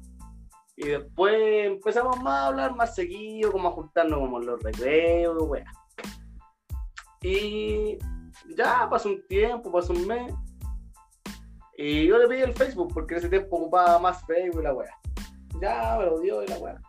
[0.77, 5.65] Y después empezamos más a hablar más seguido, como a juntarnos como los recreos, weá.
[7.23, 7.99] Y
[8.55, 10.33] ya pasó un tiempo, pasó un mes.
[11.79, 14.75] Y yo le pedí el Facebook, porque en ese tiempo ocupaba más Facebook y la
[14.75, 14.95] weá.
[15.61, 16.81] Ya me lo dio y la weá.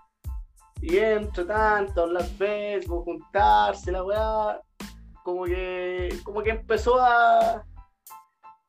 [0.81, 4.61] Y entre tanto, hablar Facebook, juntarse, la weá,
[5.23, 7.63] como que, como que empezó a,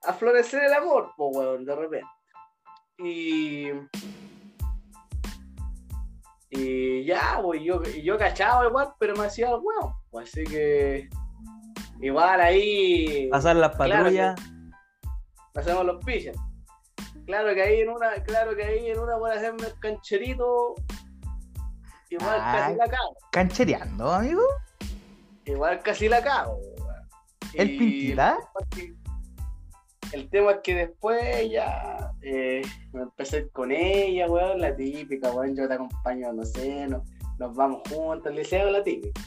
[0.03, 2.09] a florecer el amor, pues weón, de repente.
[2.99, 3.69] Y.
[6.53, 9.95] Y ya, pues yo, yo cachaba igual, pero me hacía el weón.
[10.11, 11.09] Pues así que.
[12.01, 13.29] Igual ahí.
[13.31, 14.41] Pasar las Claro patrullas,
[15.55, 16.37] hacemos los pillas.
[17.27, 20.75] Claro que ahí en una, claro que ahí en una por hacerme el cancherito.
[22.11, 23.17] Igual casi la cago.
[23.33, 24.43] canchereando, amigo.
[25.45, 26.59] Igual casi la cago.
[27.55, 28.39] ¿El Y pintita?
[30.13, 35.57] El tema es que- después ya eh, me empecé con ella, weón, la típica, weón,
[35.57, 37.03] yo te acompaño, no sé, no-
[37.39, 39.21] nos vamos juntos al liceo, la típica.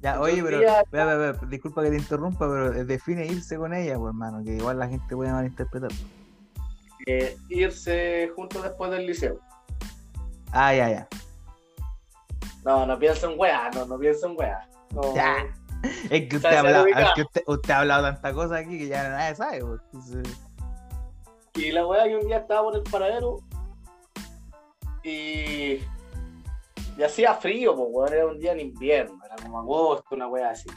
[0.00, 3.26] Ya, Entonces, oye, pero, ya- ve, ve, ve, disculpa que te interrumpa, pero eh, define
[3.26, 5.90] irse con ella, pues, hermano, que igual la gente puede malinterpretar.
[7.06, 9.38] Eh, irse juntos después del liceo.
[10.50, 11.08] Ah, ya, ya.
[12.64, 14.68] No, no pienso en weá, no, no pienso en weá.
[14.92, 15.46] No, Ya.
[16.10, 18.86] Es que usted, ha hablado, es que usted, usted ha hablado tanta cosa aquí que
[18.86, 19.80] ya nadie sabe, pues.
[19.92, 20.40] Entonces,
[21.54, 23.38] Y la weá que un día estaba por el paradero
[25.02, 25.80] y,
[26.96, 30.50] y hacía frío, pues weón, era un día en invierno, era como agosto, una weá
[30.50, 30.70] así.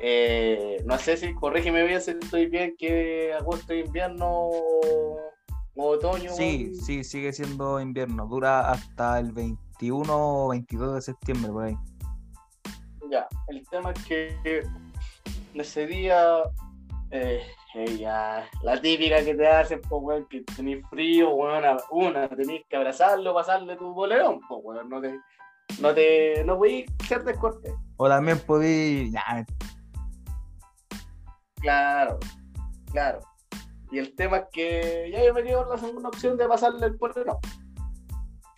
[0.00, 5.32] Eh, no sé si, corrígeme bien si estoy bien, que agosto e invierno o
[5.76, 6.32] otoño.
[6.32, 8.26] sí, sí, sigue siendo invierno.
[8.26, 9.32] Dura hasta el
[9.84, 11.76] 21 o 22 de septiembre, por ahí.
[13.10, 14.66] Ya, el tema es que
[15.54, 16.42] ese día,
[17.10, 17.42] eh,
[17.74, 22.76] ella, la típica que te hacen, pues, weón, que tenés frío, weón, una, tenés que
[22.76, 25.20] abrazarlo, pasarle tu bolerón, pues, weón, no te,
[25.80, 27.74] no te, no voy a ser descortés.
[27.96, 29.12] O también podí.
[29.12, 29.44] Ya,
[31.60, 32.18] Claro,
[32.92, 33.20] claro.
[33.90, 36.86] Y el tema es que ya yo me quedo con la segunda opción de pasarle
[36.86, 37.38] el bolerón.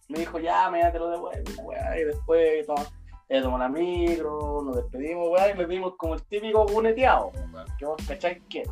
[0.09, 2.83] Me dijo, ya, me te lo devuelvo, weá, y después toma,
[3.29, 7.67] eh, tomó la micro, nos despedimos, weá, y le dimos como el típico cuneteado, weón,
[7.79, 8.63] que vos cacháis que.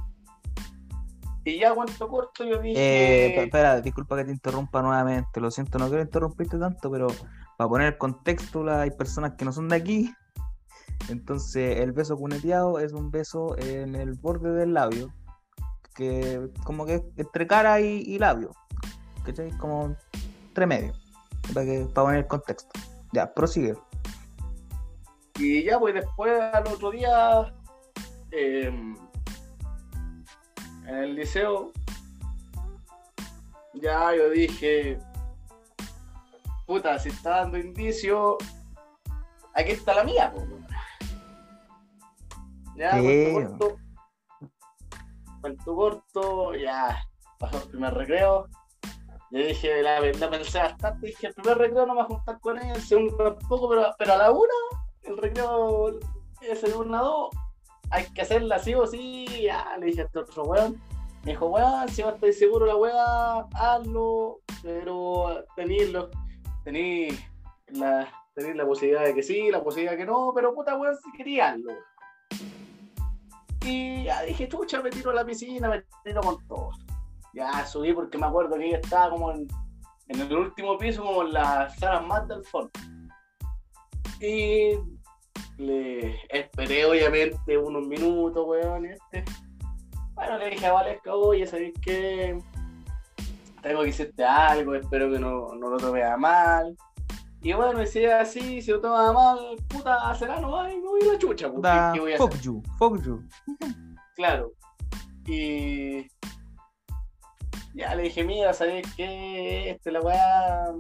[1.46, 5.50] Y ya cuento corto yo Eh, dije, pe- espera, disculpa que te interrumpa nuevamente, lo
[5.50, 7.08] siento, no quiero interrumpirte tanto, pero
[7.58, 10.14] para poner contexto, hay personas que no son de aquí.
[11.10, 15.12] Entonces, el beso cuneteado es un beso en el borde del labio,
[15.94, 18.52] que como que entre cara y, y labio,
[19.24, 19.50] ¿cachai?
[19.58, 19.94] Como
[20.48, 20.92] entre medio,
[21.52, 22.80] para, que, para poner el contexto.
[23.12, 23.74] Ya, prosigue.
[25.38, 27.54] Y ya, pues después al otro día,
[28.30, 28.66] eh,
[30.86, 31.72] en el liceo,
[33.74, 34.98] ya yo dije,
[36.66, 38.38] puta, si está dando indicio,
[39.54, 40.46] aquí está la mía, pues.
[42.76, 43.32] Ya, Sí.
[43.32, 43.76] cuento corto,
[45.40, 47.04] cuento corto, ya
[47.38, 48.48] pasó el primer recreo.
[49.34, 52.38] Yo dije, la, la pensé bastante, dije, el primer recreo no me voy a juntar
[52.38, 54.54] con ella, el segundo tampoco, pero, pero a la una
[55.02, 55.98] el recreo
[56.40, 57.30] ese de una a dos,
[57.90, 59.26] hay que hacerla sí o sí.
[59.80, 60.80] Le dije a este otro weón.
[61.24, 65.90] Me dijo, weón, si no estáis seguro la weá, hazlo, pero tenéis
[67.72, 71.10] la, la posibilidad de que sí, la posibilidad de que no, pero puta weón, si
[71.16, 71.72] quería hazlo.
[73.62, 76.70] Y ya dije, chucha, me tiro a la piscina, me tiro con todo.
[77.34, 79.46] Ya subí porque me acuerdo que ella estaba como en,
[80.08, 82.70] en el último piso, como en las salas más del fondo.
[84.20, 84.78] Y
[85.58, 89.24] le esperé obviamente unos minutos, weón, y este.
[90.14, 92.38] Bueno, le dije a Valesca, oye, ¿sabéis qué?
[93.62, 96.76] Tengo que decirte algo, espero que no, no lo tome a mal.
[97.42, 101.12] Y bueno, decía así, si lo toma mal, puta, será nomás y me voy a
[101.12, 102.42] la chucha, pues, Da, ¿qué voy a fuck hacer?
[102.42, 103.22] you, fuck you.
[104.14, 104.52] Claro.
[105.26, 106.06] Y
[107.74, 109.70] ya le dije, mira, ¿sabes qué?
[109.70, 110.72] Este, la weá,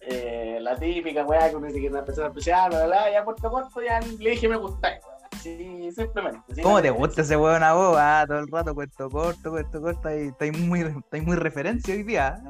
[0.00, 3.24] eh, la típica weá que uno dice que es una persona especial, bla, bla, ya
[3.24, 4.98] corto, corto, ya le dije, me gusta.
[5.42, 6.62] Sí, simplemente.
[6.62, 7.96] ¿Cómo te gusta ese weón a vos?
[7.98, 12.02] Ah, todo el rato cuento corto, cuento corto, y estáis muy, estáis muy referencia hoy
[12.02, 12.42] día.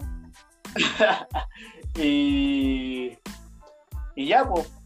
[1.96, 3.18] y,
[4.16, 4.79] y ya, pues.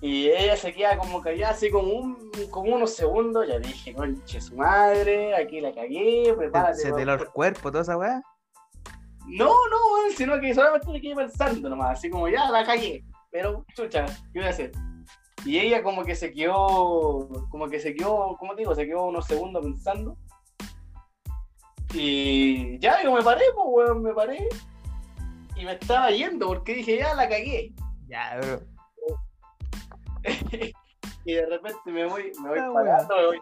[0.00, 3.46] Y ella se queda como callada, así como, un, como unos segundos.
[3.48, 6.76] Ya dije, conche su madre, aquí la cagué, prepárate.
[6.78, 8.22] se te pa- lo el cuerpo, toda esa weá.
[9.26, 13.02] No, no, weón, sino que solamente me quedé pensando nomás, así como ya la cagué.
[13.30, 14.70] Pero, chucha, ¿qué voy a hacer?
[15.44, 18.74] Y ella como que se quedó, como que se quedó, ¿cómo te digo?
[18.74, 20.16] Se quedó unos segundos pensando.
[21.94, 24.46] Y ya, yo me paré, pues, weón, me paré.
[25.56, 27.72] Y me estaba yendo porque dije, ya la cagué.
[28.08, 28.60] Ya, bro.
[31.24, 33.40] Y de repente me voy, me voy Ah, parando, me voy,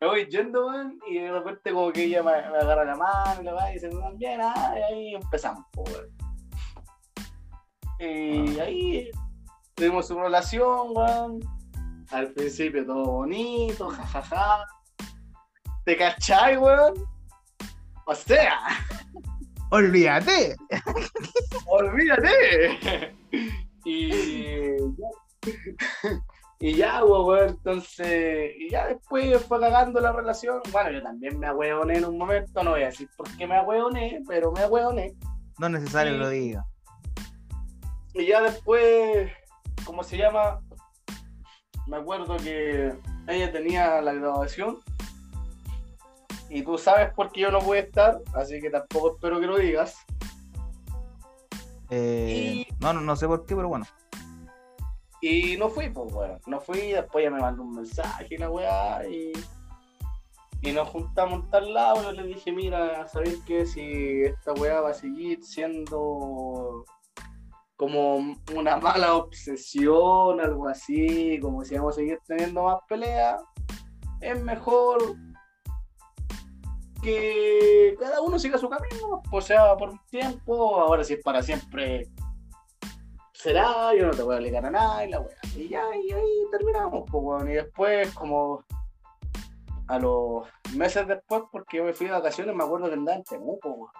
[0.00, 3.40] me voy yendo, weón, y de repente como que ella me, me agarra la mano
[3.40, 6.08] y la va y dice, "No, bien, ah", y ahí empezamos, weón.
[7.98, 8.64] Y Ah.
[8.64, 9.10] ahí
[9.74, 11.40] tuvimos una relación, weón.
[12.10, 14.64] Al principio todo bonito, jajaja.
[15.84, 16.94] ¿Te cachai, weón?
[18.06, 18.60] O sea,
[19.70, 20.54] Olvídate.
[21.66, 23.12] olvídate.
[23.84, 25.08] y ya,
[26.60, 30.60] y ya, pues, weón, entonces, y ya después fue cagando la relación.
[30.72, 33.56] Bueno, yo también me ahueoné en un momento, no voy a decir por qué me
[33.56, 35.14] ahueoné, pero me ahueoné.
[35.58, 36.64] No es necesario que lo diga.
[38.14, 39.30] Y ya después,
[39.84, 40.60] ¿cómo se llama?
[41.86, 42.94] Me acuerdo que
[43.28, 44.78] ella tenía la graduación.
[46.48, 49.58] Y tú sabes por qué yo no pude estar, así que tampoco espero que lo
[49.58, 49.96] digas.
[51.90, 53.86] Eh, no, no, no sé por qué, pero bueno.
[55.20, 56.40] Y no fui, pues, weón.
[56.46, 59.32] No fui, después ella me mandó un mensaje la weá, y,
[60.62, 62.02] y nos juntamos tal lado.
[62.02, 63.66] Yo le dije, mira, ¿sabéis qué?
[63.66, 66.84] Si esta weá va a seguir siendo
[67.76, 68.16] como
[68.54, 73.42] una mala obsesión, algo así, como si vamos a seguir teniendo más peleas,
[74.20, 74.98] es mejor
[77.02, 81.42] que cada uno siga su camino, o sea, por un tiempo, ahora si es para
[81.42, 82.08] siempre
[83.36, 85.36] será, yo no te voy a obligar a nada y la weá.
[85.56, 87.50] Y ya, y ahí terminamos, pues, weón.
[87.50, 88.64] Y después, como
[89.88, 93.24] a los meses después, porque yo me fui de vacaciones, me acuerdo que andaba en
[93.24, 93.90] Temuco, weón.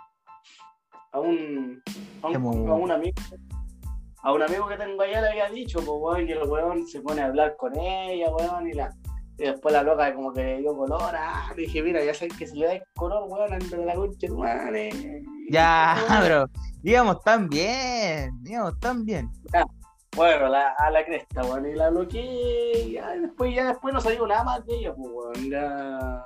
[1.12, 1.82] A un,
[2.22, 2.72] a un, Temuco.
[2.72, 3.16] a un amigo.
[4.22, 7.00] A un amigo que tengo allá le había dicho, pues, weón, que el weón se
[7.00, 8.92] pone a hablar con ella, weón, y la.
[9.38, 12.46] Y después la loca como que dio color, ah, le dije, mira, ya sabes que
[12.46, 14.88] si le da color, weón, anda de la concha madre.
[15.50, 16.48] Ya, bro.
[16.82, 18.30] Íbamos tan bien.
[18.44, 19.30] Íbamos tan bien.
[20.16, 24.00] Bueno, la- a la cresta, weón, y la bloqueé, y ya después, ya después no
[24.00, 26.24] salió nada más de ella, pues, weón, ya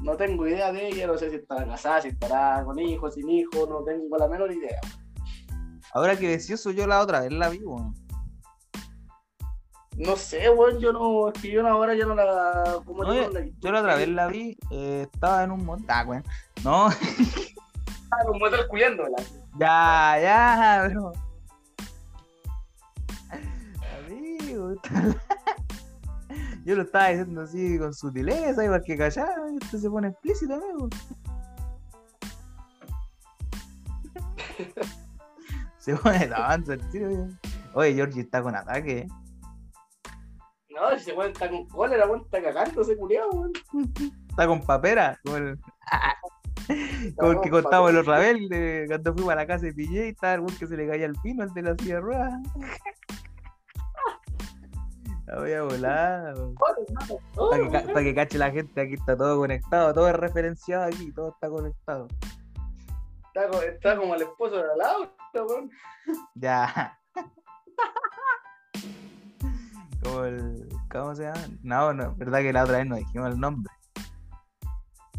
[0.00, 3.28] no tengo idea de ella, no sé si estará casada, si estará con hijos, sin
[3.28, 4.80] hijos, no tengo la menor idea.
[5.92, 7.92] Ahora que decía eso, yo la otra vez la vi, weón.
[9.98, 13.12] No sé, weón, yo no, es que yo no- ahora ya no la, como No,
[13.12, 15.86] yo- la- Yo la otra vez la vi, eh, estaba en un montón.
[15.90, 16.24] Ah, weón.
[16.64, 16.88] No,
[18.26, 19.16] Como estar cuidándola.
[19.58, 21.12] ya, ya, bro.
[24.06, 24.74] Amigo,
[26.64, 30.54] yo lo estaba diciendo así con sutileza, igual que callado, y esto se pone explícito,
[30.54, 30.88] amigo.
[35.78, 37.40] se pone tonto el weón.
[37.74, 39.08] Oye, Georgie está con ataque.
[40.70, 43.52] No, si se weón está con cólera, weón, está cagando ese culiado, weón.
[44.28, 45.58] Está con papera, como el,
[47.18, 50.34] como que contamos el otra vez, de cuando fuimos a la casa de PJ, estaba
[50.34, 52.32] el weón que se le caía el pino, el de la silla de ruedas.
[55.26, 56.34] La voy a volar.
[57.92, 61.48] Para que, cache la gente, aquí está todo conectado, todo es referenciado aquí, todo está
[61.48, 62.08] conectado.
[63.28, 65.70] Está, co- está como el esposo de la Laura, weón.
[66.34, 66.98] Ya.
[70.02, 70.68] Como el.
[70.90, 71.40] ¿Cómo se llama?
[71.62, 73.72] No, no, verdad que la otra vez no dijimos el nombre.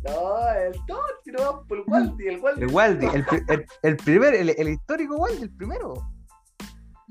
[0.06, 2.62] No, el Totti, no, por el Waldi, el Waldi.
[2.64, 5.94] El Waldi, el, el, el primer, el, el histórico Waldi, el primero.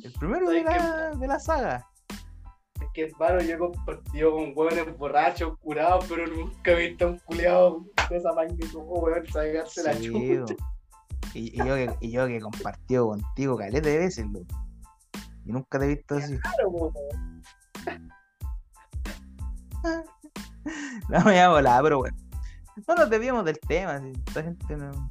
[0.02, 1.86] El primero de la, de la saga.
[2.80, 7.08] Es que hermano, yo he compartido con hueones borrachos, curados, pero nunca he visto a
[7.10, 10.54] un culiado de esa magnitud, weón, sacarse la Sí, chucha.
[10.54, 10.60] bo.
[11.34, 14.46] y, y yo que, y yo que he compartido contigo caleta de veces, loco.
[15.46, 16.38] Y nunca te he visto así.
[16.38, 16.92] Claro.
[21.08, 22.16] No me voy a volar, pero bueno.
[22.86, 23.98] No nos debíamos del tema.
[24.00, 25.10] si esta gente no-.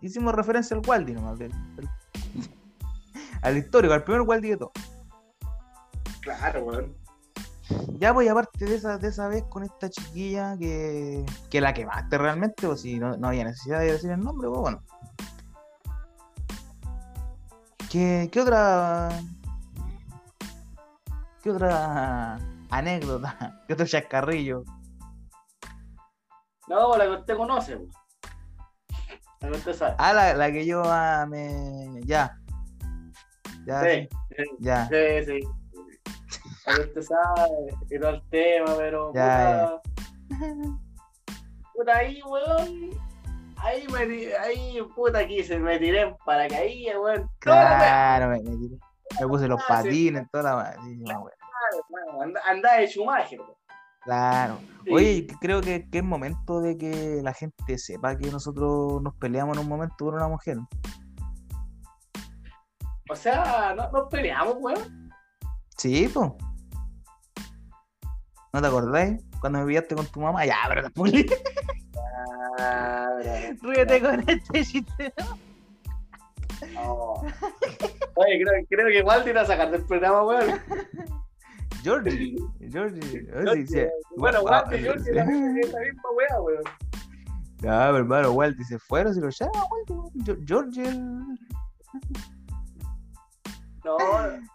[0.00, 1.38] Hicimos referencia al Waldi nomás.
[1.38, 1.88] del- del-
[3.42, 4.72] al histórico, al primer Waldi de todo.
[6.20, 6.94] Claro, weón.
[7.98, 12.16] Ya voy aparte de esa, de esa vez con esta chiquilla que, que la quemaste
[12.16, 14.82] realmente, o si no, no había necesidad de decir el nombre, pues bueno.
[17.90, 19.08] ¿Qué, qué otra.
[21.42, 22.38] ¿Qué otra
[22.70, 23.62] anécdota?
[23.66, 24.64] ¿Qué otro chascarrillo?
[26.68, 27.86] No, la que usted conoce, po.
[29.40, 29.94] La que usted sabe.
[29.98, 32.00] Ah, la, la que yo ah, me.
[32.04, 32.36] Ya.
[33.66, 34.88] Ya, Sí, sí, sí, ya.
[34.88, 35.40] sí, sí.
[36.66, 37.48] La que usted sabe
[37.90, 39.12] y todo el tema, pero.
[39.14, 39.70] Ya,
[40.28, 40.78] puta,
[41.74, 42.90] puta, ahí, weón.
[43.60, 47.28] Ahí me ahí, puta, aquí se me tiré para caída, weón.
[47.40, 48.78] Claro, me, me, tiré.
[49.20, 49.88] Me puse los Ah, sí.
[49.88, 50.72] patines, toda la.
[50.84, 51.02] sí.
[51.04, 51.28] Claro,
[52.22, 53.57] anda- Andaba de Schumacher, weón.
[54.08, 54.58] Claro.
[54.86, 54.90] Sí.
[54.94, 59.54] Oye, creo que, que es momento de que la gente sepa que nosotros nos peleamos
[59.58, 60.56] en un momento por una mujer.
[63.10, 65.10] O sea, no nos peleamos, weón.
[65.76, 66.30] Sí, pues.
[68.54, 69.22] ¿No te acordáis?
[69.42, 71.26] Cuando me pillaste con tu mamá, ya, pero le-
[72.58, 73.10] Ah,
[73.60, 75.12] Ríete con este chiste.
[76.72, 77.12] no.
[78.14, 80.58] Oye, creo, creo que igual te irá a sacar del programa, weón.
[81.82, 82.36] Georgie,
[82.70, 83.86] Georgie, oye, sí, sí.
[84.16, 86.64] Bueno, Ah, que la misma esa misma wea, weón.
[87.60, 89.90] Ya, pero hermano, Walt se fueron, si lo llama, Walt,
[90.78, 91.38] el...
[93.84, 93.96] No,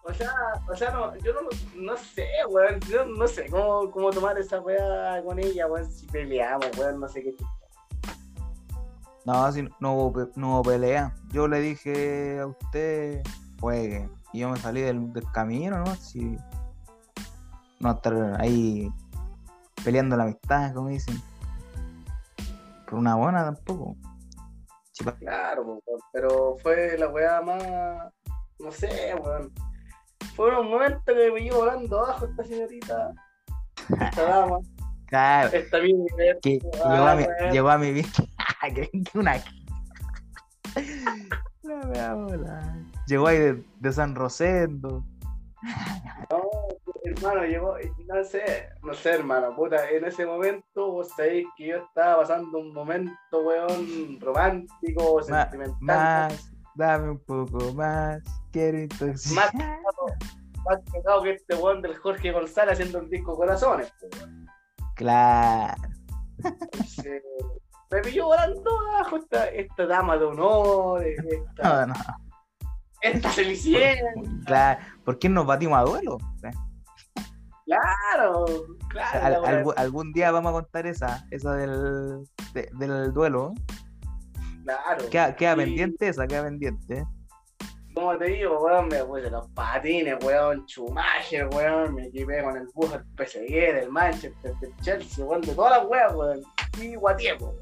[0.03, 0.31] o sea,
[0.69, 1.39] o sea, no, yo no,
[1.75, 2.79] no sé, weón.
[2.81, 5.89] Yo no sé cómo, cómo tomar esa wea con ella, weón.
[5.89, 7.35] Si peleamos, weón, no sé qué.
[9.25, 11.15] No, si no no hubo pelea.
[11.31, 13.23] Yo le dije a usted,
[13.59, 14.09] juegue.
[14.33, 15.95] Y yo me salí del, del camino, ¿no?
[15.95, 16.37] Si
[17.83, 18.89] no estar ahí
[19.83, 21.21] peleando la amistad, como dicen.
[22.85, 23.95] Por una buena tampoco.
[24.93, 25.79] Si pa- Claro,
[26.11, 27.63] pero fue la weá más.
[28.59, 29.51] No sé, weón.
[30.35, 33.11] Fue un momento que me llevo volando abajo esta señorita.
[33.99, 34.59] Esta dama.
[35.07, 36.05] Claro, Esta mini
[36.41, 38.09] que Ah, llegó, a mi, llegó a mi vida.
[38.73, 39.35] que, una.
[43.07, 45.03] Llegó ahí de, de San Rosendo.
[47.21, 47.75] No, hermano, llegó,
[48.07, 52.57] no sé, no sé, hermano, puta, en ese momento vos sabéis que yo estaba pasando
[52.59, 58.21] un momento, weón, romántico, Ma- sentimental, Más, dame un poco más.
[58.51, 59.51] Quiero más intoxicar.
[59.51, 60.05] pegado,
[60.65, 64.47] más pegado que este weón del Jorge González haciendo un disco Corazones, weón.
[64.95, 65.81] Claro.
[66.43, 67.21] Entonces,
[67.91, 71.93] me pilló volando abajo esta, esta dama de honor, esta, No, no.
[73.01, 74.03] esta Cenicienta,
[74.45, 74.81] Claro.
[75.05, 76.17] ¿Por qué nos batimos a duelo?
[77.65, 77.75] ¿Eh?
[78.15, 78.45] claro,
[78.89, 83.53] claro, Al- algún, algún día vamos a contar esa, esa del, de- del duelo.
[84.63, 85.09] claro.
[85.09, 87.05] Queda, queda Y- pendiente esa, queda pendiente.
[87.95, 92.67] Como te digo, weón, me puse los patines, weón, Schumacher, weón, me equipé con el
[92.73, 96.41] bus del PSG, del Manchester, del Chelsea, weón, de todas las weas, weón.
[96.81, 97.59] Y guatiepo, weón.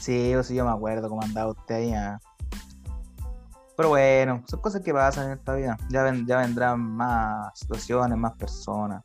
[0.00, 1.92] Sí, o sí, yo me acuerdo cómo andaba usted ahí.
[1.94, 2.18] ah.
[3.80, 5.78] Pero bueno, son cosas que pasan en esta vida.
[5.88, 9.00] Ya, ven- ya vendrán más situaciones, más personas.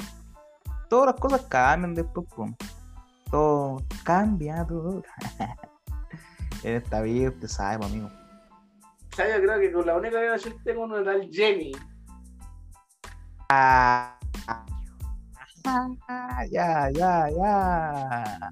[0.89, 2.51] Todas las cosas cambian después, pues.
[3.31, 5.01] Todo cambia, todo.
[6.63, 8.07] en esta vida, usted sabe, pues, amigo.
[8.09, 11.71] O sea, yo creo que con la única relación que tengo con tal Jenny,
[13.47, 14.17] Ah,
[16.51, 18.51] ya, ya, ya.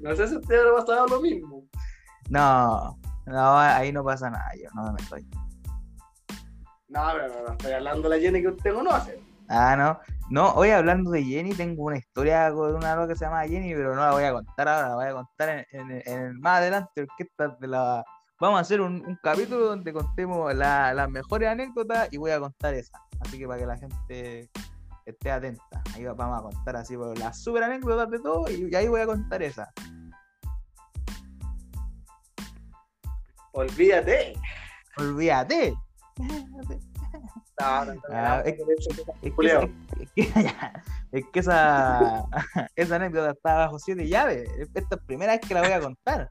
[0.00, 1.64] no sé si a usted le ha pasado lo mismo.
[2.30, 5.26] No, no, ahí no pasa nada, yo no me meto ahí.
[6.88, 9.20] No, pero no, no estoy hablando de la Jenny que usted conoce.
[9.48, 9.98] Ah, no.
[10.30, 13.74] No, hoy hablando de Jenny, tengo una historia con una loca que se llama Jenny,
[13.74, 16.58] pero no la voy a contar ahora, la voy a contar en, en- en- más
[16.58, 18.04] adelante, porque esta de la...
[18.40, 22.40] Vamos a hacer un, un capítulo donde contemos la- las mejores anécdotas y voy a
[22.40, 22.98] contar esa.
[23.20, 24.50] Así que para que la gente
[25.06, 25.82] esté atenta.
[25.94, 28.88] Ahí va- vamos a contar así por las super anécdotas de todo y, y ahí
[28.88, 29.72] voy a contar esa.
[33.56, 34.34] Olvídate.
[34.98, 35.74] Olvídate.
[37.58, 38.54] No, no, no, Ah, es-
[39.22, 39.70] que, Julio.
[39.98, 40.50] es que-
[41.12, 42.24] es que esa,
[42.76, 44.48] esa anécdota está bajo siete llaves.
[44.58, 46.30] Esta es la primera vez que la voy a contar.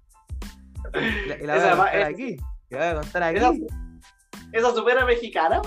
[0.93, 2.37] Y la, y la voy Esa a contar aquí.
[2.69, 3.37] La voy a contar aquí.
[3.37, 3.51] Esa,
[4.53, 5.61] esa supera mexicana.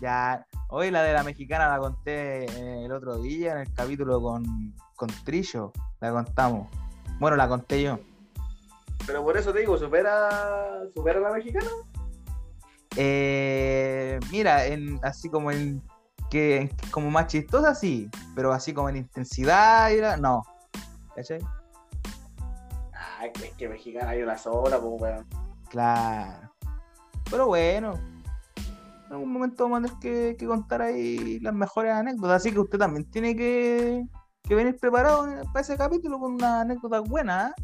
[0.00, 4.20] Ya, hoy la de la mexicana la conté eh, el otro día en el capítulo
[4.20, 4.44] con,
[4.96, 5.72] con Trillo.
[6.00, 6.68] La contamos.
[7.20, 7.98] Bueno, la conté yo.
[9.06, 11.70] Pero por eso te digo, supera, supera la mexicana.
[12.96, 15.82] Eh, mira, en, así como en
[16.30, 20.42] que como más chistosa, sí, pero así como en intensidad, era, no.
[21.14, 21.40] ¿Cachai?
[23.18, 25.26] Ay, es que mexicana hay una sola, pues, weón.
[25.70, 26.50] Claro.
[27.30, 27.94] Pero bueno,
[29.06, 32.36] en algún momento vamos a tener que, que contar ahí las mejores anécdotas.
[32.36, 34.06] Así que usted también tiene que,
[34.42, 37.54] que venir preparado para ese capítulo con una anécdota buena.
[37.56, 37.62] ¿eh?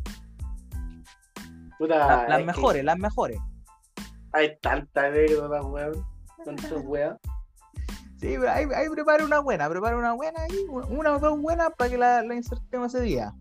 [1.78, 3.38] Puta, las que mejores, las mejores.
[4.32, 6.06] Hay tantas anécdotas, weón.
[6.44, 7.16] Tantas weas.
[8.16, 11.70] Sí, pero ahí, ahí prepare una buena, prepare una buena ahí, una o dos buenas
[11.76, 13.34] para que la, la insertemos ese día.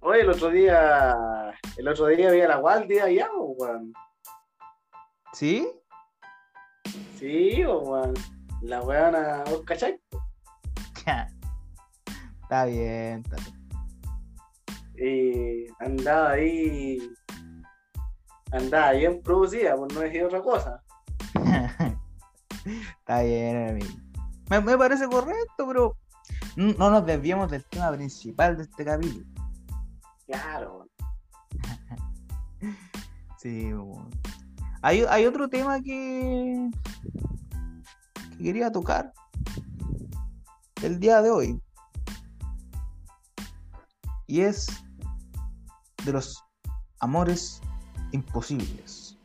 [0.00, 1.52] Oye, el otro día.
[1.76, 3.92] El otro día vi a la Waldi allá, weón.
[5.32, 5.68] ¿Sí?
[7.18, 8.14] Sí, weón.
[8.62, 10.00] La weona, ¿vos cachai?
[12.42, 13.55] está bien, está bien.
[14.98, 16.98] Y andaba ahí.
[18.52, 20.82] Andaba bien producida, por no decir otra cosa.
[22.64, 23.94] Está bien, amigo.
[24.48, 25.96] Me, me parece correcto, pero
[26.56, 29.26] no nos desviemos del tema principal de este capítulo.
[30.26, 30.88] Claro.
[33.38, 34.10] Sí, bueno.
[34.82, 36.70] Hay, hay otro tema que,
[38.36, 39.12] que quería tocar
[40.82, 41.60] el día de hoy.
[44.26, 44.66] Y es
[46.06, 46.42] de los
[47.00, 47.60] amores
[48.12, 49.18] imposibles.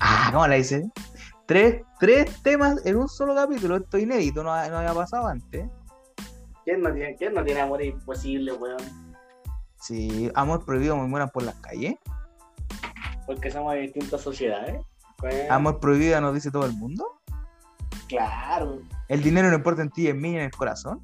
[0.00, 0.90] Ah, ¿cómo la dice?
[1.46, 3.76] Tres, tres temas en un solo capítulo.
[3.76, 5.68] Esto es inédito, no, ha- no había pasado antes.
[6.64, 8.78] ¿Quién no tiene, quién no tiene amor imposible, weón?
[9.80, 11.96] Sí, amor prohibido me mueran por las calles.
[13.26, 14.80] Porque somos de distintas sociedades.
[15.50, 17.04] Amor prohibido nos dice todo el mundo.
[18.08, 21.00] Claro, El dinero no importa en ti, en mí y en el corazón.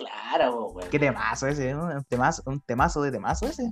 [0.00, 0.90] Claro, weón.
[0.90, 1.84] Qué temazo ese, ¿no?
[1.84, 3.70] Un temazo, un temazo de temazo ese.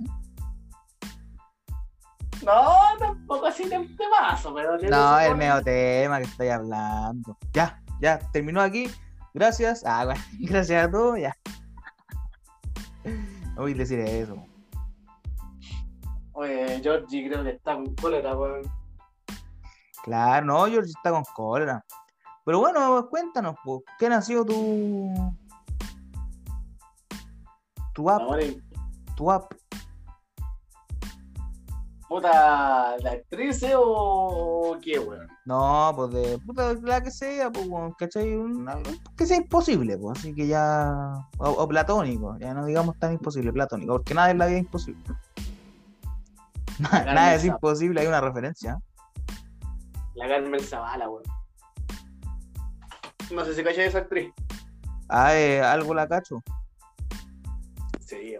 [2.43, 4.77] No, tampoco así de un temazo, pero.
[4.77, 7.37] No, el medio tema que estoy hablando.
[7.53, 8.89] Ya, ya, terminó aquí.
[9.33, 9.83] Gracias.
[9.85, 11.35] Ah, bueno, gracias a todos, ya.
[13.55, 14.35] No voy a decir eso.
[16.33, 18.61] Oye, Georgie creo que está con cólera, weón.
[20.03, 21.83] Claro, no, George está con cólera.
[22.45, 25.13] Pero bueno, cuéntanos, pues, ¿quién ha sido tu.
[27.99, 28.21] Tu app?
[28.21, 28.63] Amor, y-
[29.17, 29.53] Tu app.
[32.07, 35.27] puta, ¿la actriz eh, o qué, weón?
[35.45, 38.33] No, pues de puta la que sea, pues, weón, ¿cachai?
[38.35, 38.77] Una-
[39.17, 41.13] que sea imposible, pues, así que ya.
[41.37, 44.63] O, o platónico, ya no digamos tan imposible, platónico, porque nada en la vida es
[44.63, 45.03] imposible.
[46.79, 48.79] Nada, nada es imposible, hay una referencia.
[50.15, 51.23] La Carmen Zavala, weón.
[53.31, 54.31] No sé si cachai esa actriz.
[55.09, 56.41] Ah, eh, algo la cacho.
[58.17, 58.39] Weón.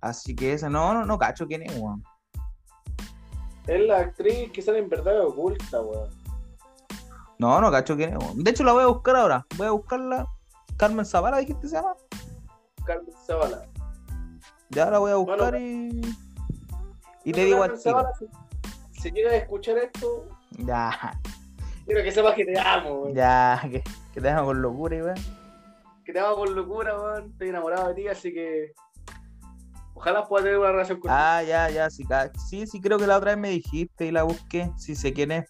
[0.00, 2.02] Así que esa, no, no, no cacho quién es, weón.
[3.66, 6.10] Es la actriz que sale en verdad oculta, weón.
[7.38, 8.44] No, no cacho quién es, weón.
[8.44, 9.46] De hecho, la voy a buscar ahora.
[9.56, 10.26] Voy a buscarla.
[10.76, 11.94] Carmen Zavala, dijiste se llama.
[12.84, 13.66] Carmen Zavala.
[14.70, 16.00] Ya la voy a buscar Bueno, y.
[17.24, 17.76] Y te Bueno, digo tiro.
[17.78, 20.28] Zavala, si, si llegas a escuchar esto,
[20.58, 21.18] Ya,
[21.86, 23.14] quiero que sepas que te amo, weón.
[23.14, 25.43] ya, que, que te dejan con locura, weón.
[26.04, 27.30] Que te amo con locura, weón.
[27.30, 28.72] Estoy enamorado de ti, así que.
[29.94, 31.14] Ojalá pueda tener una relación contigo.
[31.16, 32.04] Ah, ya, ya, sí,
[32.48, 34.70] sí, sí, creo que la otra vez me dijiste y la busqué.
[34.76, 35.48] Sí sé quién es.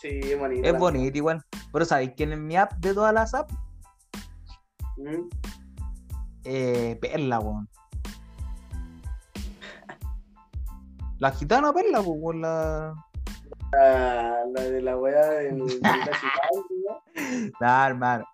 [0.00, 0.66] Sí, bonito.
[0.66, 1.44] Es bonita igual.
[1.72, 3.52] Pero ¿sabéis quién es mi app de todas las apps?
[4.96, 5.28] Mm.
[6.44, 7.68] Eh, Perla, weón.
[11.18, 12.94] La gitana Perla, pues, weón, la...
[13.72, 15.66] La, la de la weá del, ¿no?
[17.60, 18.24] Nah, hermano.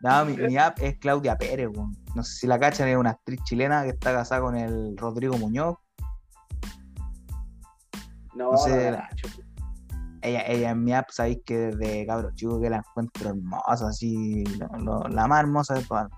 [0.00, 1.96] No, mi, mi app es Claudia Pérez, weón.
[2.14, 5.36] No sé si la cachan, es una actriz chilena que está casada con el Rodrigo
[5.36, 5.76] Muñoz.
[8.34, 9.08] No, No sé, la-.
[10.22, 14.44] Ella, ella en mi app, sabéis que desde cabro chico que la encuentro hermosa, así,
[14.58, 16.08] lo- lo- la más hermosa de todas.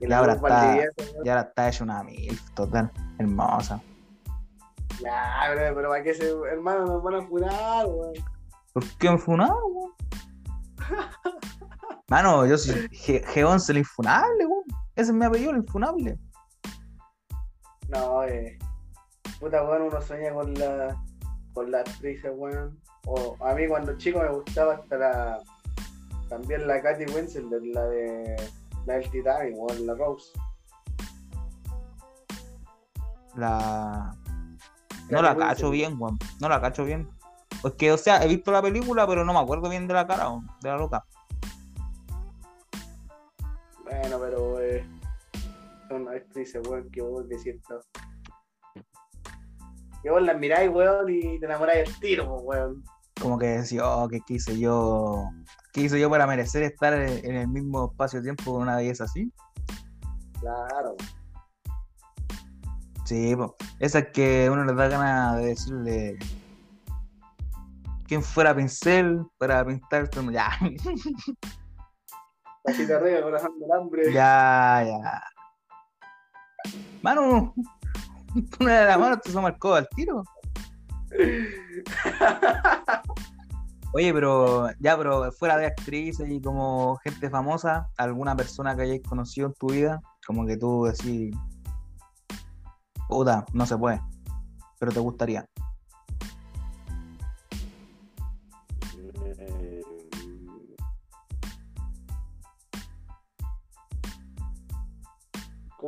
[0.00, 0.76] Y Y ahora está-.
[1.24, 3.82] Y ahora está hecha una milf, total, hermosa.
[5.02, 8.12] Nah, bro, pero para que ese hermano nos van a funar, weón.
[8.72, 9.92] ¿Por qué me funaba, weón?
[12.10, 14.64] Mano, yo soy G- G11 el infunable, weón.
[14.96, 16.18] Ese es mi apellido, el infunable.
[17.88, 18.58] No, eh.
[19.38, 21.00] Puta, weón, uno sueña con la.
[21.54, 22.76] con la actriz, weón.
[23.06, 25.38] O a mí cuando chico me gustaba hasta la.
[26.28, 28.50] También la Katy Winslet, la de.
[28.86, 30.32] la del Titanic, weón, la Rose.
[33.36, 34.16] La.
[35.08, 36.18] No la cacho bien, weón.
[36.40, 37.08] No la cacho bien.
[37.62, 40.08] Pues que, o sea, he visto la película, pero no me acuerdo bien de la
[40.08, 41.04] cara, weón, de la loca.
[46.30, 47.80] Actrices, weón, que vos decís esto.
[50.02, 52.84] Que vos las miráis, weón, y te enamoráis del tiro, pues, weón.
[53.20, 55.24] Como que decía, oh, ¿qué quise yo?
[55.72, 59.30] ¿Qué hice yo para merecer estar en el mismo espacio-tiempo con una belleza así?
[60.40, 60.96] Claro.
[63.04, 63.56] Sí, po.
[63.80, 66.18] esa es que uno les da ganas de decirle.
[68.06, 70.22] ¿Quién fuera pincel para pintar esto?
[70.32, 70.50] Ya,
[72.62, 74.12] Pasita arriba, corazón del hambre.
[74.12, 75.22] ya, ya.
[77.02, 77.54] Mano,
[78.60, 80.24] una de las manos te el codo al tiro.
[83.92, 89.02] Oye, pero ya, pero fuera de actrices y como gente famosa, alguna persona que hayáis
[89.02, 91.34] conocido en tu vida, como que tú decís,
[93.08, 94.00] puta, no se puede,
[94.78, 95.44] pero te gustaría.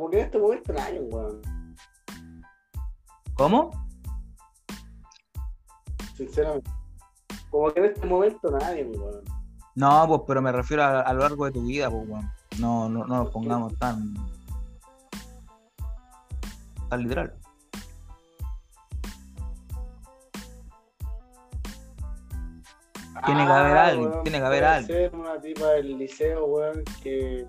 [0.03, 1.41] Como que en este momento nadie, weón.
[3.35, 3.71] ¿Cómo?
[6.17, 6.69] Sinceramente.
[7.49, 9.23] Como que en este momento nadie, weón.
[9.75, 12.29] No, pues, pero me refiero a, a lo largo de tu vida, pues, weón.
[12.59, 14.13] No, no, no nos pongamos tan.
[16.89, 17.33] tan literal.
[23.25, 24.99] Tiene que haber alguien, weón, tiene que haber alguien.
[24.99, 27.47] ser una tipa del liceo, weón, que.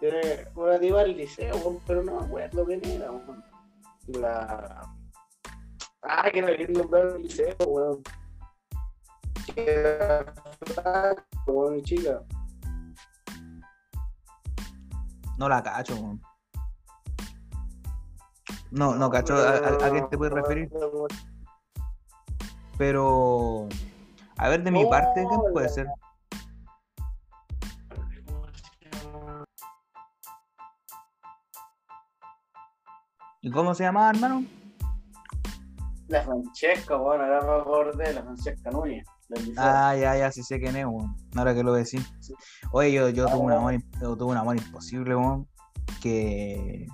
[0.00, 3.44] Tiene una tipa del liceo, pero no me acuerdo quién era, weón.
[4.08, 4.82] La.
[6.02, 8.02] Ah, que no quería nombrar el liceo, weón.
[9.54, 10.24] Que
[11.46, 12.22] weón, chica.
[15.36, 16.20] No la cacho, weón.
[18.70, 20.70] No, no cacho a, a- a qué te puedes referir,
[22.76, 23.68] pero.
[24.36, 25.88] A ver, de mi parte, ¿qué puede ser?
[33.40, 34.44] ¿Y cómo se llama, hermano?
[36.08, 39.04] La Francesca, weón, ahora me acordé, la Francesca Núñez.
[39.58, 41.14] Ah, ya, ya, sí sé quién es, weón.
[41.36, 42.10] Ahora que lo decís.
[42.20, 42.34] Sí.
[42.72, 43.56] Oye, yo, yo tuve un Ah.
[43.58, 45.46] amor, yo tuve un amor imposible, weón.
[46.00, 46.86] Que.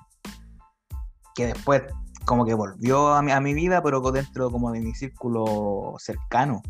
[1.36, 1.82] Que después,
[2.26, 6.60] como que volvió a mi, a mi vida, pero dentro como de mi círculo cercano.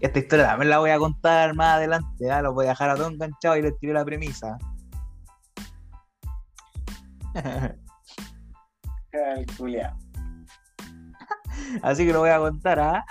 [0.00, 2.42] Esta historia también la voy a contar más adelante, ¿ah?
[2.42, 4.58] lo voy a dejar a todo enganchado y les tiré la premisa.
[11.82, 13.04] Así que lo voy a contar, ¿ah?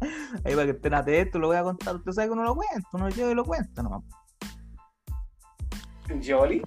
[0.44, 1.96] Ahí para que estén atentos, lo voy a contar.
[1.96, 4.02] Usted sabe que uno lo cuenta, uno yo y lo cuenta nomás.
[6.24, 6.62] Jolly.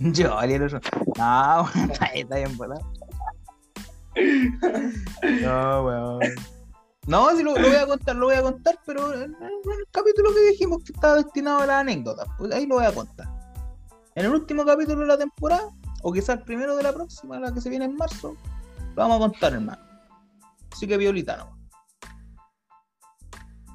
[0.00, 0.80] El otro.
[1.16, 1.68] No,
[2.00, 2.80] ahí, está bien volado.
[5.42, 6.20] No, weón.
[7.06, 9.86] No, si lo, lo voy a contar, lo voy a contar, pero en, en el
[9.90, 13.26] capítulo que dijimos que estaba destinado a las anécdotas, pues ahí lo voy a contar.
[14.14, 15.68] En el último capítulo de la temporada,
[16.04, 18.36] o quizás el primero de la próxima, la que se viene en marzo,
[18.94, 19.82] lo vamos a contar, hermano.
[20.70, 21.58] Así que violita no.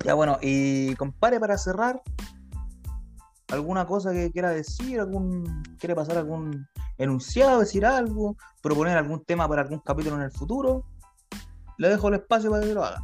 [0.06, 2.02] Ya bueno, y compare para cerrar,
[3.50, 6.68] alguna cosa que quiera decir, algún quiere pasar algún
[7.00, 10.86] enunciado, decir algo, proponer algún tema para algún capítulo en el futuro,
[11.80, 13.02] le dejo el espacio para que lo haga.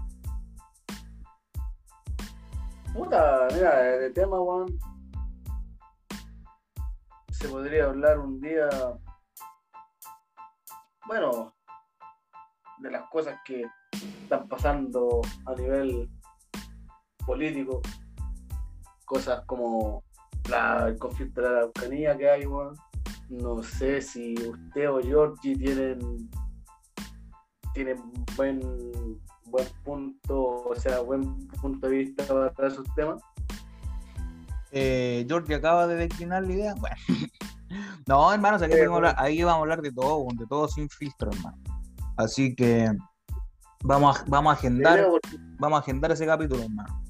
[2.93, 4.77] Puta, mira, de tema, weón.
[7.31, 8.69] Se podría hablar un día.
[11.07, 11.53] Bueno,
[12.79, 13.63] de las cosas que
[14.23, 16.09] están pasando a nivel
[17.25, 17.81] político.
[19.05, 20.03] Cosas como
[20.49, 22.75] la, el conflicto de la Araucanía que hay, weón.
[23.29, 26.29] No sé si usted o Georgie tienen,
[27.73, 27.97] tienen
[28.35, 28.59] buen,
[29.45, 33.21] buen punto, o sea, buen punto de vista para esos temas.
[34.71, 36.75] Eh, acaba de declinar la idea.
[36.75, 36.95] Bueno.
[38.07, 40.25] no, hermano, o sea, que Sí, vamos a hablar- ahí vamos a hablar de todo,
[40.33, 41.57] de todo sin filtro, hermano.
[42.17, 42.91] Así que
[43.83, 45.05] vamos a, vamos a agendar,
[45.59, 47.01] vamos a agendar ese capítulo, hermano.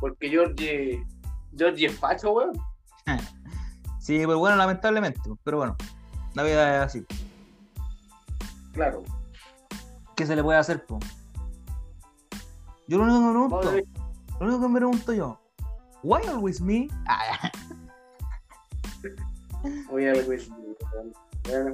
[0.00, 1.04] porque Georgie,
[1.56, 2.52] Georgie es facho, weón.
[4.00, 5.76] Sí, pero bueno, lamentablemente, pero bueno,
[6.32, 7.06] la vida es así.
[8.72, 9.02] Claro.
[10.16, 10.98] ¿Qué se le puede hacer, po?
[12.86, 13.72] Yo lo único que me pregunto,
[14.40, 15.38] lo único que me pregunto yo,
[16.02, 16.88] ¿Why always me?
[19.62, 20.50] Muy bien, Luis.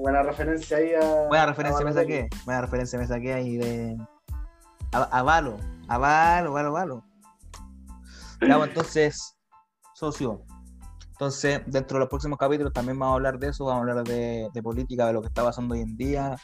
[0.01, 1.27] Buena, referencia ahí a.
[1.28, 3.97] buena referencia a me saqué, buena referencia me saqué ahí de...
[4.93, 5.56] A, a Valo,
[5.89, 7.05] a Valo, Valo, Valo.
[8.40, 9.36] Ya, pues, entonces,
[9.94, 10.43] socio.
[11.12, 14.06] Entonces, dentro de los próximos capítulos también vamos a hablar de eso, vamos a hablar
[14.06, 16.36] de, de política, de lo que está pasando hoy en día,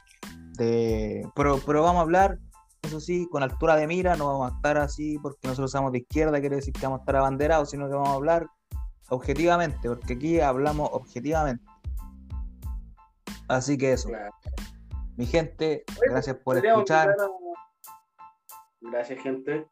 [0.57, 1.29] de...
[1.35, 2.39] Pero, pero vamos a hablar,
[2.83, 5.99] eso sí, con altura de mira, no vamos a estar así porque nosotros somos de
[5.99, 8.47] izquierda, quiere decir que vamos a estar abanderados, sino que vamos a hablar
[9.11, 11.65] objetivamente, porque aquí hablamos objetivamente.
[13.49, 14.09] Así que eso.
[14.09, 14.33] Claro.
[15.17, 17.11] Mi gente, Oye, gracias por escuchar.
[17.11, 17.15] a-
[18.81, 19.67] Gracias, gente.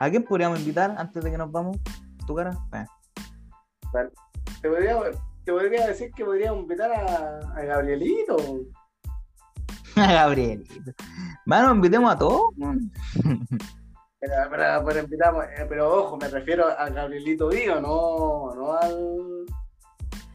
[0.00, 1.76] ¿A quién podríamos invitar antes de que nos vamos?
[2.26, 2.50] ¿Tu cara?
[2.72, 2.84] Eh.
[4.60, 5.00] Te podría,
[5.44, 8.36] te podría decir que podríamos invitar a, a Gabrielito.
[9.96, 10.64] Gabriel.
[11.46, 12.42] Mano, invitemos a todos.
[14.18, 19.46] Pero, pero, pero invitamos, eh, pero ojo, me refiero a Gabrielito Vivo, no, no al.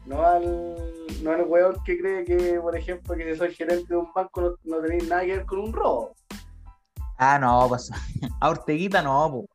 [0.06, 0.76] No al.
[1.22, 4.40] No al weón que cree que, por ejemplo, que si soy gerente de un banco
[4.40, 6.14] no, no tenéis nada que ver con un robo.
[7.18, 7.90] Ah, no, pues.
[8.40, 9.46] A Orteguita no,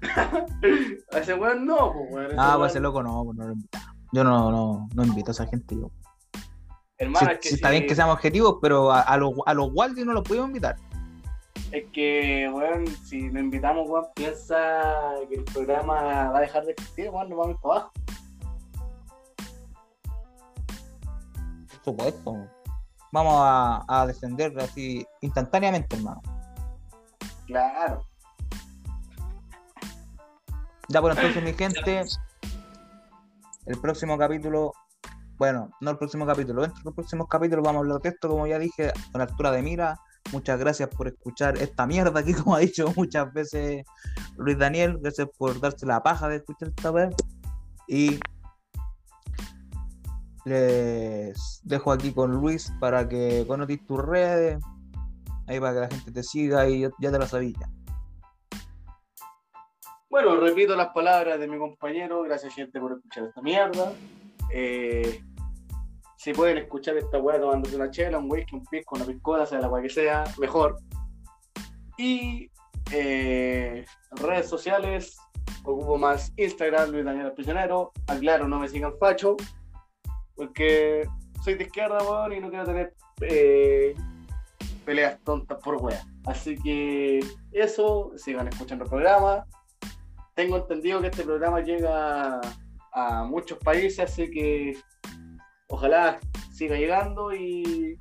[0.00, 0.10] pues.
[1.12, 2.38] A ese weón no, pues weón.
[2.38, 3.88] Ah, pues ese loco no, pues no lo invitamos.
[4.12, 5.74] Yo no, no, no invito a esa gente.
[5.76, 5.90] Yo.
[6.98, 9.70] Hermano, es que está si- bien que seamos objetivos, pero a, a los, a los
[9.72, 10.76] Waldi no los podemos invitar.
[11.72, 16.72] Es que, weón, si lo invitamos, weón, piensa que el programa va a dejar de
[16.72, 17.92] existir, weón, nos vamos para abajo.
[21.68, 22.46] Por supuesto.
[23.10, 26.20] Vamos a, a descender así instantáneamente, hermano.
[27.46, 28.06] Claro.
[30.88, 32.02] Ya por entonces, mi gente,
[33.64, 34.74] el próximo capítulo,
[35.38, 38.28] bueno, no el próximo capítulo, dentro de los próximos capítulos vamos a hablar de esto,
[38.28, 39.98] como ya dije, con altura de mira.
[40.32, 43.84] Muchas gracias por escuchar esta mierda aquí, como ha dicho muchas veces
[44.36, 44.98] Luis Daniel.
[45.00, 47.14] Gracias por darse la paja de escuchar esta vez.
[47.86, 48.18] Y
[50.44, 54.58] les dejo aquí con Luis para que conozcas tus redes,
[55.46, 57.58] ahí para que la gente te siga y ya- te lo sabía.
[60.10, 62.22] Bueno, repito las palabras de mi compañero.
[62.22, 63.92] Gracias, gente, por escuchar esta mierda.
[64.52, 65.22] Eh,
[66.22, 69.58] si pueden escuchar esta weá tomándose una chela, un whisky, un pisco, una piscola, sea
[69.58, 70.76] la weá que sea, mejor.
[71.98, 72.48] Y
[72.92, 75.16] eh, redes sociales,
[75.64, 77.90] ocupo más Instagram, Luis Daniel El Prisionero.
[78.06, 79.36] Aclaro, no me sigan facho,
[80.36, 81.08] porque
[81.42, 83.96] soy de izquierda, weón, y no quiero tener eh,
[84.84, 86.04] peleas tontas por weá.
[86.26, 87.18] Así que
[87.50, 89.44] eso, sigan escuchando el programa.
[90.34, 92.40] Tengo entendido que este programa llega
[92.92, 94.76] a muchos países, así que
[95.72, 96.18] ojalá
[96.52, 97.96] siga llegando y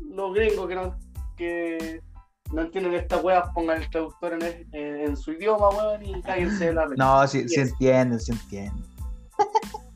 [0.00, 0.96] los gringos que no,
[1.36, 2.00] que
[2.52, 4.42] no entienden estas weas pongan el traductor en,
[4.72, 7.04] en- en su idioma, weón, y cállense de la risa.
[7.04, 8.84] No, sí, sí entienden, sí entienden.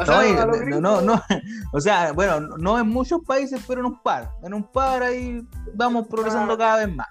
[0.00, 1.20] O sea, No, no, gringos, no, no,
[1.72, 4.30] o sea, bueno, no en muchos países, pero en un par.
[4.44, 5.42] En un par ahí
[5.74, 6.58] vamos progresando Ah.
[6.58, 7.08] cada vez más.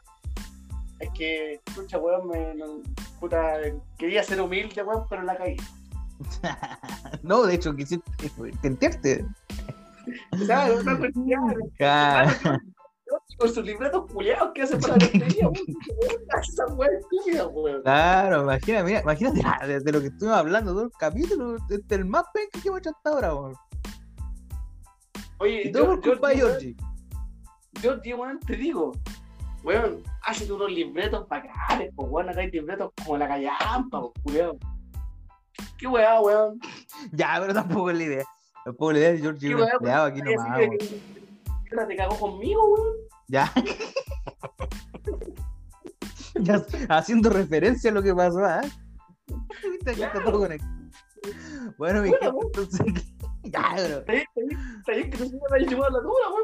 [0.99, 2.55] Es que, escucha, weón, me,
[3.19, 3.55] puta,
[3.97, 5.57] quería ser humilde, weón, pero la caí.
[7.23, 8.03] No, de hecho, quisiste
[8.64, 9.26] entiende.
[10.31, 10.99] O sea, no.
[11.77, 12.31] Claro.
[13.38, 15.77] Con sus libretos culiados que hacen para la lotería, weón.
[16.41, 17.81] Esa weá estúpida, weón.
[17.84, 21.99] Claro, imagina, mira, imagínate ah, desde lo que estuvimos hablando todo el capítulo, este es
[21.99, 23.53] el más penca que hemos hecho hasta ahora, weón.
[25.39, 26.76] Oye, Y todo por culpa de weón, Georgie.
[28.03, 28.91] yo, weón, te digo,
[29.64, 34.57] weón, hazte unos libretos bacanes, pues, weón, acá hay libretos como la callampa, culiao.
[35.77, 36.59] ¿Qué weá, weón?
[37.11, 38.25] Ya, pero tampoco es la idea.
[38.65, 41.88] Tampoco es la idea de Georgie ¿Qué weá, empleado aquí nomás, que- weón.
[41.88, 42.95] te cagó conmigo, weón.
[43.27, 43.51] Ya.
[46.41, 48.39] ya haciendo referencia a lo que pasó,
[50.39, 50.71] conectado.
[51.77, 53.16] Bueno, mi Bueno, gente, entonces.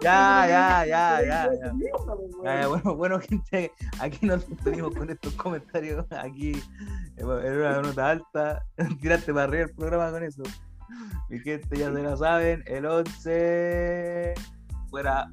[0.02, 0.86] Ya.
[0.86, 1.50] Ya, ya,
[2.44, 6.06] ya, bueno, bueno, gente, aquí nos despedimos con estos comentarios.
[6.12, 6.54] Aquí
[7.18, 8.66] en una nota alta.
[9.02, 10.44] Tiraste para arriba el programa con eso.
[11.30, 12.64] Mi gente ya se la saben.
[12.68, 14.34] El 11.
[14.90, 15.32] Fuera.